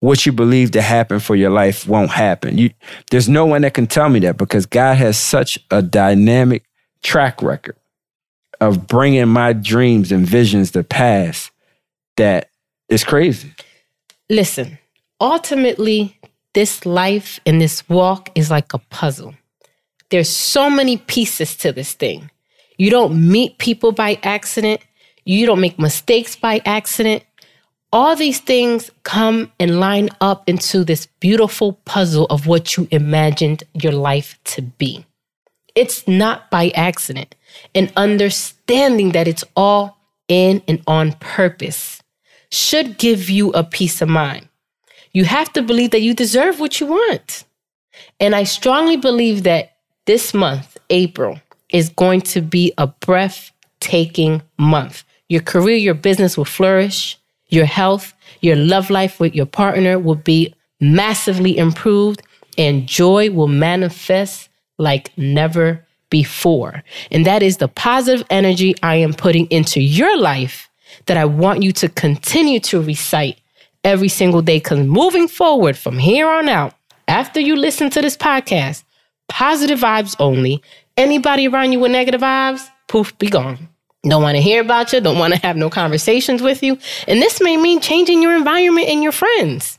What 0.00 0.24
you 0.24 0.32
believe 0.32 0.72
to 0.72 0.82
happen 0.82 1.18
for 1.18 1.34
your 1.34 1.50
life 1.50 1.88
won't 1.88 2.10
happen. 2.10 2.58
You, 2.58 2.70
there's 3.10 3.28
no 3.28 3.46
one 3.46 3.62
that 3.62 3.74
can 3.74 3.86
tell 3.86 4.08
me 4.08 4.20
that 4.20 4.36
because 4.36 4.66
God 4.66 4.96
has 4.98 5.18
such 5.18 5.58
a 5.70 5.82
dynamic 5.82 6.64
track 7.02 7.42
record 7.42 7.76
of 8.60 8.86
bringing 8.86 9.28
my 9.28 9.52
dreams 9.52 10.12
and 10.12 10.26
visions 10.26 10.70
to 10.72 10.82
pass 10.82 11.50
that 12.16 12.50
is 12.88 13.04
crazy. 13.04 13.52
Listen, 14.28 14.78
ultimately, 15.20 16.18
this 16.54 16.86
life 16.86 17.38
and 17.46 17.60
this 17.60 17.88
walk 17.88 18.30
is 18.34 18.50
like 18.50 18.72
a 18.72 18.78
puzzle. 18.78 19.34
There's 20.10 20.30
so 20.30 20.70
many 20.70 20.96
pieces 20.96 21.56
to 21.56 21.72
this 21.72 21.92
thing. 21.92 22.30
You 22.78 22.90
don't 22.90 23.30
meet 23.30 23.58
people 23.58 23.92
by 23.92 24.18
accident. 24.22 24.80
You 25.24 25.46
don't 25.46 25.60
make 25.60 25.78
mistakes 25.78 26.36
by 26.36 26.60
accident. 26.64 27.24
All 27.92 28.16
these 28.16 28.40
things 28.40 28.90
come 29.02 29.52
and 29.58 29.80
line 29.80 30.10
up 30.20 30.48
into 30.48 30.84
this 30.84 31.06
beautiful 31.20 31.74
puzzle 31.84 32.26
of 32.26 32.46
what 32.46 32.76
you 32.76 32.88
imagined 32.90 33.64
your 33.74 33.92
life 33.92 34.38
to 34.44 34.62
be. 34.62 35.04
It's 35.74 36.06
not 36.08 36.50
by 36.50 36.70
accident 36.70 37.34
and 37.74 37.92
understanding 37.96 39.12
that 39.12 39.28
it's 39.28 39.44
all 39.54 39.96
in 40.28 40.62
and 40.66 40.82
on 40.86 41.12
purpose 41.14 42.02
should 42.50 42.98
give 42.98 43.28
you 43.28 43.50
a 43.52 43.64
peace 43.64 44.00
of 44.02 44.08
mind. 44.08 44.48
You 45.12 45.24
have 45.24 45.52
to 45.54 45.62
believe 45.62 45.90
that 45.92 46.02
you 46.02 46.14
deserve 46.14 46.60
what 46.60 46.80
you 46.80 46.86
want. 46.86 47.44
And 48.20 48.34
I 48.34 48.44
strongly 48.44 48.96
believe 48.96 49.44
that 49.44 49.76
this 50.06 50.34
month, 50.34 50.76
April, 50.90 51.40
is 51.70 51.88
going 51.88 52.20
to 52.22 52.40
be 52.40 52.72
a 52.78 52.86
breathtaking 52.86 54.42
month. 54.58 55.04
Your 55.28 55.42
career, 55.42 55.76
your 55.76 55.94
business 55.94 56.36
will 56.36 56.44
flourish. 56.44 57.18
Your 57.48 57.64
health, 57.64 58.12
your 58.40 58.56
love 58.56 58.90
life 58.90 59.20
with 59.20 59.34
your 59.34 59.46
partner 59.46 59.98
will 59.98 60.16
be 60.16 60.54
massively 60.80 61.56
improved, 61.56 62.22
and 62.58 62.86
joy 62.86 63.30
will 63.30 63.48
manifest 63.48 64.48
like 64.78 65.16
never 65.16 65.85
before. 66.10 66.82
And 67.10 67.26
that 67.26 67.42
is 67.42 67.56
the 67.58 67.68
positive 67.68 68.26
energy 68.30 68.74
I 68.82 68.96
am 68.96 69.14
putting 69.14 69.46
into 69.46 69.80
your 69.80 70.18
life 70.18 70.68
that 71.06 71.16
I 71.16 71.24
want 71.24 71.62
you 71.62 71.72
to 71.72 71.88
continue 71.88 72.60
to 72.60 72.80
recite 72.80 73.38
every 73.84 74.08
single 74.08 74.42
day. 74.42 74.58
Because 74.58 74.80
moving 74.80 75.28
forward 75.28 75.76
from 75.76 75.98
here 75.98 76.28
on 76.28 76.48
out, 76.48 76.74
after 77.08 77.40
you 77.40 77.56
listen 77.56 77.90
to 77.90 78.02
this 78.02 78.16
podcast, 78.16 78.82
positive 79.28 79.80
vibes 79.80 80.16
only. 80.18 80.62
Anybody 80.96 81.46
around 81.46 81.72
you 81.72 81.80
with 81.80 81.92
negative 81.92 82.20
vibes, 82.20 82.68
poof, 82.88 83.16
be 83.18 83.28
gone. 83.28 83.68
Don't 84.02 84.22
want 84.22 84.36
to 84.36 84.42
hear 84.42 84.60
about 84.60 84.92
you, 84.92 85.00
don't 85.00 85.18
want 85.18 85.34
to 85.34 85.40
have 85.40 85.56
no 85.56 85.68
conversations 85.68 86.40
with 86.40 86.62
you. 86.62 86.78
And 87.08 87.20
this 87.20 87.40
may 87.40 87.56
mean 87.56 87.80
changing 87.80 88.22
your 88.22 88.36
environment 88.36 88.88
and 88.88 89.02
your 89.02 89.12
friends. 89.12 89.75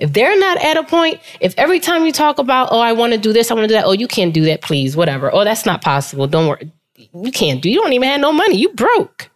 If 0.00 0.12
they're 0.12 0.38
not 0.38 0.56
at 0.62 0.76
a 0.76 0.82
point, 0.82 1.20
if 1.40 1.54
every 1.58 1.78
time 1.78 2.06
you 2.06 2.12
talk 2.12 2.38
about, 2.38 2.70
oh, 2.72 2.80
I 2.80 2.92
want 2.92 3.12
to 3.12 3.18
do 3.18 3.32
this, 3.32 3.50
I 3.50 3.54
want 3.54 3.64
to 3.64 3.68
do 3.68 3.74
that, 3.74 3.84
oh, 3.84 3.92
you 3.92 4.08
can't 4.08 4.32
do 4.32 4.46
that, 4.46 4.62
please, 4.62 4.96
whatever. 4.96 5.32
Oh, 5.32 5.44
that's 5.44 5.66
not 5.66 5.82
possible. 5.82 6.26
Don't 6.26 6.48
worry. 6.48 6.72
You 6.96 7.30
can't 7.30 7.62
do. 7.62 7.70
You 7.70 7.80
don't 7.80 7.92
even 7.92 8.08
have 8.08 8.20
no 8.20 8.32
money. 8.32 8.56
You 8.56 8.70
broke. 8.70 9.30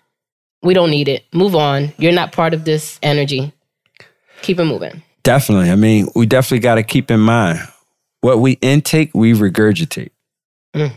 We 0.63 0.73
don't 0.73 0.91
need 0.91 1.09
it. 1.09 1.25
Move 1.33 1.55
on. 1.55 1.93
You're 1.99 2.13
not 2.13 2.33
part 2.33 2.55
of 2.55 2.65
this 2.65 2.99
energy. 3.03 3.53
Keep 4.43 4.61
it 4.61 4.65
moving. 4.65 5.03
Definitely. 5.23 5.71
I 5.71 5.77
mean, 5.77 6.09
we 6.15 6.27
definitely 6.27 6.61
got 6.61 6.77
to 6.77 6.83
keep 6.83 7.11
in 7.11 7.21
mind 7.21 7.61
what 8.25 8.39
we 8.39 8.53
intake, 8.63 9.11
we 9.13 9.35
regurgitate. 9.35 10.09
Mm. 10.75 10.93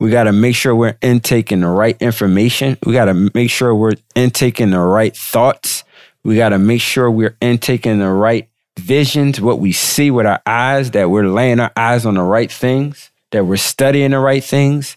We 0.00 0.10
got 0.10 0.24
to 0.24 0.32
make 0.32 0.56
sure 0.56 0.74
we're 0.74 0.98
intaking 1.00 1.60
the 1.60 1.68
right 1.68 1.96
information. 2.00 2.76
We 2.84 2.92
got 2.92 3.04
to 3.04 3.14
make 3.14 3.48
sure 3.48 3.72
we're 3.72 3.94
intaking 4.16 4.70
the 4.70 4.80
right 4.80 5.16
thoughts. 5.16 5.84
We 6.24 6.34
got 6.34 6.48
to 6.48 6.58
make 6.58 6.80
sure 6.80 7.08
we're 7.08 7.36
intaking 7.40 8.00
the 8.00 8.10
right 8.10 8.48
visions, 8.78 9.40
what 9.40 9.58
we 9.58 9.72
see 9.72 10.10
with 10.10 10.26
our 10.26 10.40
eyes, 10.46 10.92
that 10.92 11.10
we're 11.10 11.28
laying 11.28 11.60
our 11.60 11.72
eyes 11.76 12.06
on 12.06 12.14
the 12.14 12.22
right 12.22 12.50
things, 12.50 13.10
that 13.32 13.44
we're 13.44 13.56
studying 13.56 14.10
the 14.10 14.18
right 14.18 14.44
things, 14.44 14.96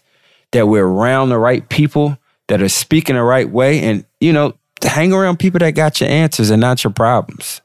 that 0.52 0.66
we're 0.66 0.86
around 0.86 1.30
the 1.30 1.38
right 1.38 1.68
people 1.68 2.18
that 2.48 2.62
are 2.62 2.68
speaking 2.68 3.16
the 3.16 3.22
right 3.22 3.48
way. 3.48 3.80
And, 3.80 4.04
you 4.20 4.32
know, 4.32 4.54
hang 4.82 5.12
around 5.12 5.38
people 5.38 5.58
that 5.60 5.72
got 5.72 6.00
your 6.00 6.10
answers 6.10 6.50
and 6.50 6.60
not 6.60 6.84
your 6.84 6.92
problems. 6.92 7.60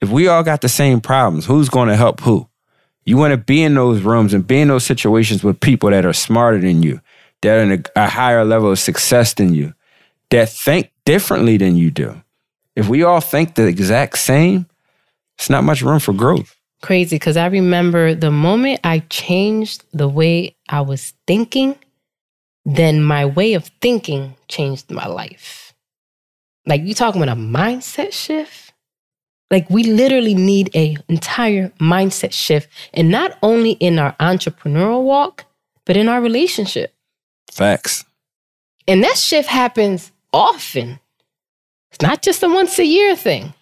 If 0.00 0.10
we 0.10 0.28
all 0.28 0.42
got 0.42 0.60
the 0.60 0.68
same 0.68 1.00
problems, 1.00 1.46
who's 1.46 1.68
going 1.68 1.88
to 1.88 1.96
help 1.96 2.20
who? 2.20 2.48
You 3.04 3.16
want 3.16 3.32
to 3.32 3.36
be 3.38 3.62
in 3.62 3.74
those 3.74 4.02
rooms 4.02 4.34
and 4.34 4.46
be 4.46 4.60
in 4.60 4.68
those 4.68 4.84
situations 4.84 5.44
with 5.44 5.60
people 5.60 5.90
that 5.90 6.06
are 6.06 6.12
smarter 6.12 6.58
than 6.58 6.82
you, 6.82 7.00
that 7.42 7.58
are 7.58 7.62
in 7.62 7.72
a, 7.72 8.02
a 8.04 8.08
higher 8.08 8.44
level 8.44 8.70
of 8.70 8.78
success 8.78 9.34
than 9.34 9.54
you, 9.54 9.74
that 10.30 10.48
think 10.48 10.90
differently 11.04 11.56
than 11.56 11.76
you 11.76 11.90
do. 11.90 12.22
If 12.74 12.88
we 12.88 13.02
all 13.02 13.20
think 13.20 13.54
the 13.54 13.66
exact 13.66 14.18
same, 14.18 14.66
it's 15.38 15.50
not 15.50 15.64
much 15.64 15.82
room 15.82 16.00
for 16.00 16.12
growth. 16.12 16.56
Crazy 16.82 17.16
because 17.16 17.36
I 17.36 17.46
remember 17.46 18.14
the 18.14 18.30
moment 18.30 18.80
I 18.84 19.00
changed 19.10 19.84
the 19.92 20.08
way 20.08 20.56
I 20.68 20.82
was 20.82 21.14
thinking, 21.26 21.76
then 22.64 23.02
my 23.02 23.24
way 23.24 23.54
of 23.54 23.70
thinking 23.80 24.36
changed 24.48 24.90
my 24.90 25.06
life. 25.06 25.72
Like 26.66 26.82
you 26.82 26.94
talking 26.94 27.22
about 27.22 27.36
a 27.36 27.40
mindset 27.40 28.12
shift? 28.12 28.72
Like 29.50 29.68
we 29.70 29.84
literally 29.84 30.34
need 30.34 30.70
a 30.74 30.96
entire 31.08 31.68
mindset 31.80 32.32
shift 32.32 32.68
and 32.92 33.10
not 33.10 33.38
only 33.42 33.72
in 33.72 33.98
our 33.98 34.12
entrepreneurial 34.18 35.04
walk, 35.04 35.44
but 35.84 35.96
in 35.96 36.08
our 36.08 36.20
relationship. 36.20 36.94
Facts. 37.52 38.04
And 38.88 39.02
that 39.04 39.16
shift 39.16 39.48
happens 39.48 40.10
often. 40.32 40.98
It's 41.92 42.02
not 42.02 42.22
just 42.22 42.42
a 42.42 42.48
once 42.48 42.78
a 42.78 42.84
year 42.84 43.14
thing. 43.14 43.54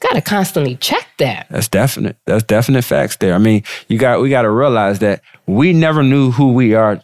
Got 0.00 0.14
to 0.14 0.20
constantly 0.20 0.76
check 0.76 1.06
that. 1.18 1.46
That's 1.50 1.68
definite. 1.68 2.16
That's 2.24 2.44
definite 2.44 2.82
facts 2.82 3.16
there. 3.16 3.34
I 3.34 3.38
mean, 3.38 3.64
you 3.88 3.98
got 3.98 4.20
we 4.20 4.30
got 4.30 4.42
to 4.42 4.50
realize 4.50 5.00
that 5.00 5.22
we 5.46 5.72
never 5.72 6.02
knew 6.02 6.30
who 6.30 6.52
we 6.52 6.74
are 6.74 7.00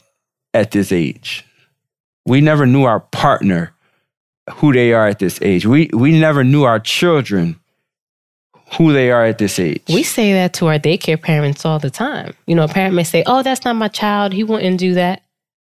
at 0.52 0.70
this 0.70 0.92
age. 0.92 1.44
We 2.24 2.40
never 2.40 2.66
knew 2.66 2.84
our 2.84 3.00
partner 3.00 3.74
who 4.54 4.72
they 4.72 4.92
are 4.92 5.08
at 5.08 5.18
this 5.18 5.40
age. 5.42 5.66
We 5.66 5.90
we 5.92 6.18
never 6.18 6.44
knew 6.44 6.62
our 6.64 6.78
children 6.78 7.58
who 8.78 8.92
they 8.92 9.10
are 9.10 9.24
at 9.24 9.38
this 9.38 9.58
age. 9.58 9.82
We 9.88 10.02
say 10.02 10.32
that 10.32 10.52
to 10.54 10.66
our 10.68 10.78
daycare 10.78 11.20
parents 11.20 11.64
all 11.64 11.78
the 11.78 11.90
time. 11.90 12.34
You 12.46 12.54
know, 12.54 12.64
a 12.64 12.68
parent 12.68 12.94
may 12.94 13.04
say, 13.04 13.24
"Oh, 13.26 13.42
that's 13.42 13.64
not 13.64 13.76
my 13.76 13.88
child. 13.88 14.32
He 14.32 14.44
wouldn't 14.44 14.78
do 14.78 14.94
that." 14.94 15.22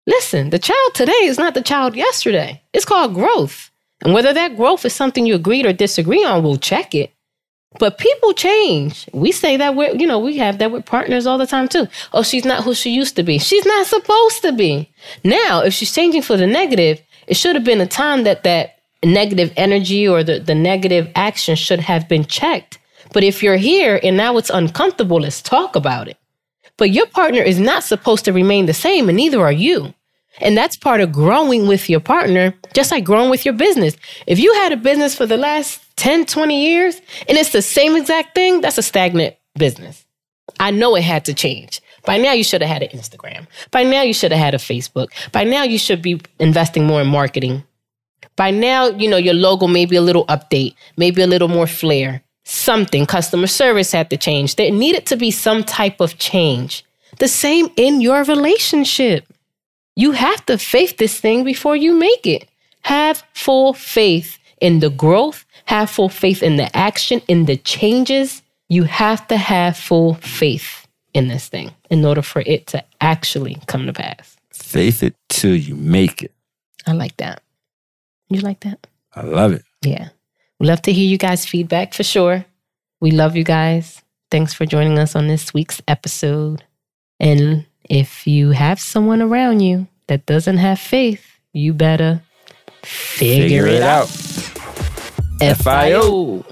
Listen, 0.06 0.48
the 0.50 0.58
child 0.58 0.94
today 0.94 1.12
is 1.24 1.38
not 1.38 1.52
the 1.52 1.62
child 1.62 1.94
yesterday. 1.94 2.62
It's 2.72 2.86
called 2.86 3.14
growth. 3.14 3.70
And 4.02 4.14
whether 4.14 4.32
that 4.32 4.56
growth 4.56 4.84
is 4.84 4.94
something 4.94 5.26
you 5.26 5.34
agreed 5.34 5.66
or 5.66 5.72
disagree 5.72 6.24
on, 6.24 6.42
we'll 6.42 6.56
check 6.56 6.94
it. 6.94 7.12
But 7.78 7.98
people 7.98 8.32
change. 8.32 9.08
We 9.12 9.30
say 9.30 9.56
that 9.58 9.76
we're, 9.76 9.94
you 9.94 10.06
know, 10.06 10.18
we 10.18 10.38
have 10.38 10.58
that 10.58 10.70
with 10.70 10.86
partners 10.86 11.26
all 11.26 11.36
the 11.38 11.46
time 11.46 11.68
too. 11.68 11.86
Oh, 12.14 12.22
she's 12.22 12.44
not 12.44 12.64
who 12.64 12.74
she 12.74 12.90
used 12.90 13.14
to 13.16 13.22
be. 13.22 13.38
She's 13.38 13.66
not 13.66 13.86
supposed 13.86 14.42
to 14.42 14.52
be. 14.52 14.90
Now, 15.22 15.60
if 15.60 15.74
she's 15.74 15.92
changing 15.94 16.22
for 16.22 16.36
the 16.36 16.46
negative, 16.46 17.00
it 17.26 17.36
should 17.36 17.54
have 17.54 17.64
been 17.64 17.80
a 17.80 17.86
time 17.86 18.24
that 18.24 18.42
that 18.44 18.78
negative 19.04 19.52
energy 19.56 20.08
or 20.08 20.24
the, 20.24 20.40
the 20.40 20.54
negative 20.54 21.10
action 21.14 21.56
should 21.56 21.80
have 21.80 22.08
been 22.08 22.24
checked. 22.24 22.78
But 23.12 23.22
if 23.22 23.42
you're 23.42 23.56
here 23.56 24.00
and 24.02 24.16
now 24.16 24.38
it's 24.38 24.50
uncomfortable, 24.50 25.20
let's 25.20 25.42
talk 25.42 25.76
about 25.76 26.08
it. 26.08 26.16
But 26.78 26.90
your 26.90 27.06
partner 27.06 27.42
is 27.42 27.58
not 27.58 27.84
supposed 27.84 28.24
to 28.24 28.32
remain 28.32 28.66
the 28.66 28.74
same, 28.74 29.08
and 29.08 29.16
neither 29.16 29.40
are 29.40 29.52
you. 29.52 29.94
And 30.40 30.56
that's 30.56 30.76
part 30.76 31.00
of 31.00 31.12
growing 31.12 31.66
with 31.66 31.88
your 31.88 32.00
partner, 32.00 32.54
just 32.74 32.90
like 32.90 33.04
growing 33.04 33.30
with 33.30 33.44
your 33.44 33.54
business. 33.54 33.96
If 34.26 34.38
you 34.38 34.52
had 34.54 34.72
a 34.72 34.76
business 34.76 35.14
for 35.14 35.26
the 35.26 35.36
last 35.36 35.80
10, 35.96 36.26
20 36.26 36.64
years 36.64 37.00
and 37.28 37.36
it's 37.36 37.52
the 37.52 37.62
same 37.62 37.96
exact 37.96 38.34
thing, 38.34 38.60
that's 38.60 38.78
a 38.78 38.82
stagnant 38.82 39.36
business. 39.56 40.04
I 40.60 40.70
know 40.70 40.94
it 40.96 41.02
had 41.02 41.24
to 41.26 41.34
change. 41.34 41.80
By 42.04 42.16
now, 42.16 42.32
you 42.32 42.44
should 42.44 42.62
have 42.62 42.70
had 42.70 42.82
an 42.82 42.98
Instagram. 42.98 43.46
By 43.70 43.82
now, 43.82 44.02
you 44.02 44.14
should 44.14 44.32
have 44.32 44.40
had 44.40 44.54
a 44.54 44.58
Facebook. 44.58 45.08
By 45.32 45.44
now, 45.44 45.64
you 45.64 45.78
should 45.78 46.00
be 46.00 46.20
investing 46.38 46.86
more 46.86 47.02
in 47.02 47.08
marketing. 47.08 47.64
By 48.36 48.50
now, 48.50 48.86
you 48.86 49.10
know, 49.10 49.16
your 49.16 49.34
logo 49.34 49.66
may 49.66 49.84
be 49.84 49.96
a 49.96 50.00
little 50.00 50.24
update, 50.26 50.74
maybe 50.96 51.22
a 51.22 51.26
little 51.26 51.48
more 51.48 51.66
flair. 51.66 52.22
Something, 52.44 53.04
customer 53.04 53.46
service 53.46 53.92
had 53.92 54.08
to 54.10 54.16
change. 54.16 54.56
There 54.56 54.70
needed 54.70 55.04
to 55.06 55.16
be 55.16 55.30
some 55.30 55.64
type 55.64 56.00
of 56.00 56.16
change. 56.18 56.84
The 57.18 57.28
same 57.28 57.68
in 57.76 58.00
your 58.00 58.24
relationship. 58.24 59.26
You 59.98 60.12
have 60.12 60.46
to 60.46 60.58
faith 60.58 60.96
this 60.98 61.18
thing 61.18 61.42
before 61.42 61.74
you 61.74 61.92
make 61.92 62.24
it. 62.24 62.48
Have 62.82 63.24
full 63.34 63.72
faith 63.72 64.38
in 64.60 64.78
the 64.78 64.90
growth, 64.90 65.44
have 65.64 65.90
full 65.90 66.08
faith 66.08 66.40
in 66.40 66.54
the 66.54 66.74
action, 66.76 67.20
in 67.26 67.46
the 67.46 67.56
changes. 67.56 68.42
You 68.68 68.84
have 68.84 69.26
to 69.26 69.36
have 69.36 69.76
full 69.76 70.14
faith 70.14 70.86
in 71.14 71.26
this 71.26 71.48
thing 71.48 71.72
in 71.90 72.04
order 72.04 72.22
for 72.22 72.44
it 72.46 72.68
to 72.68 72.84
actually 73.00 73.58
come 73.66 73.86
to 73.86 73.92
pass. 73.92 74.36
Faith 74.52 75.02
it 75.02 75.16
till 75.28 75.56
you 75.56 75.74
make 75.74 76.22
it. 76.22 76.32
I 76.86 76.92
like 76.92 77.16
that. 77.16 77.42
You 78.28 78.40
like 78.40 78.60
that? 78.60 78.86
I 79.16 79.22
love 79.22 79.52
it. 79.52 79.64
Yeah. 79.82 80.10
we 80.60 80.68
love 80.68 80.82
to 80.82 80.92
hear 80.92 81.08
you 81.08 81.18
guys' 81.18 81.44
feedback 81.44 81.92
for 81.92 82.04
sure. 82.04 82.44
We 83.00 83.10
love 83.10 83.34
you 83.34 83.42
guys. 83.42 84.00
Thanks 84.30 84.54
for 84.54 84.64
joining 84.64 84.96
us 84.96 85.16
on 85.16 85.26
this 85.26 85.52
week's 85.52 85.82
episode. 85.88 86.62
And 87.18 87.66
if 87.84 88.26
you 88.26 88.50
have 88.50 88.80
someone 88.80 89.22
around 89.22 89.60
you 89.60 89.86
that 90.06 90.26
doesn't 90.26 90.58
have 90.58 90.78
faith, 90.78 91.24
you 91.52 91.72
better 91.72 92.22
figure, 92.82 93.42
figure 93.42 93.66
it, 93.66 93.74
it, 93.74 93.82
out. 93.82 94.08
out. 95.40 95.56
FIO. 95.58 96.44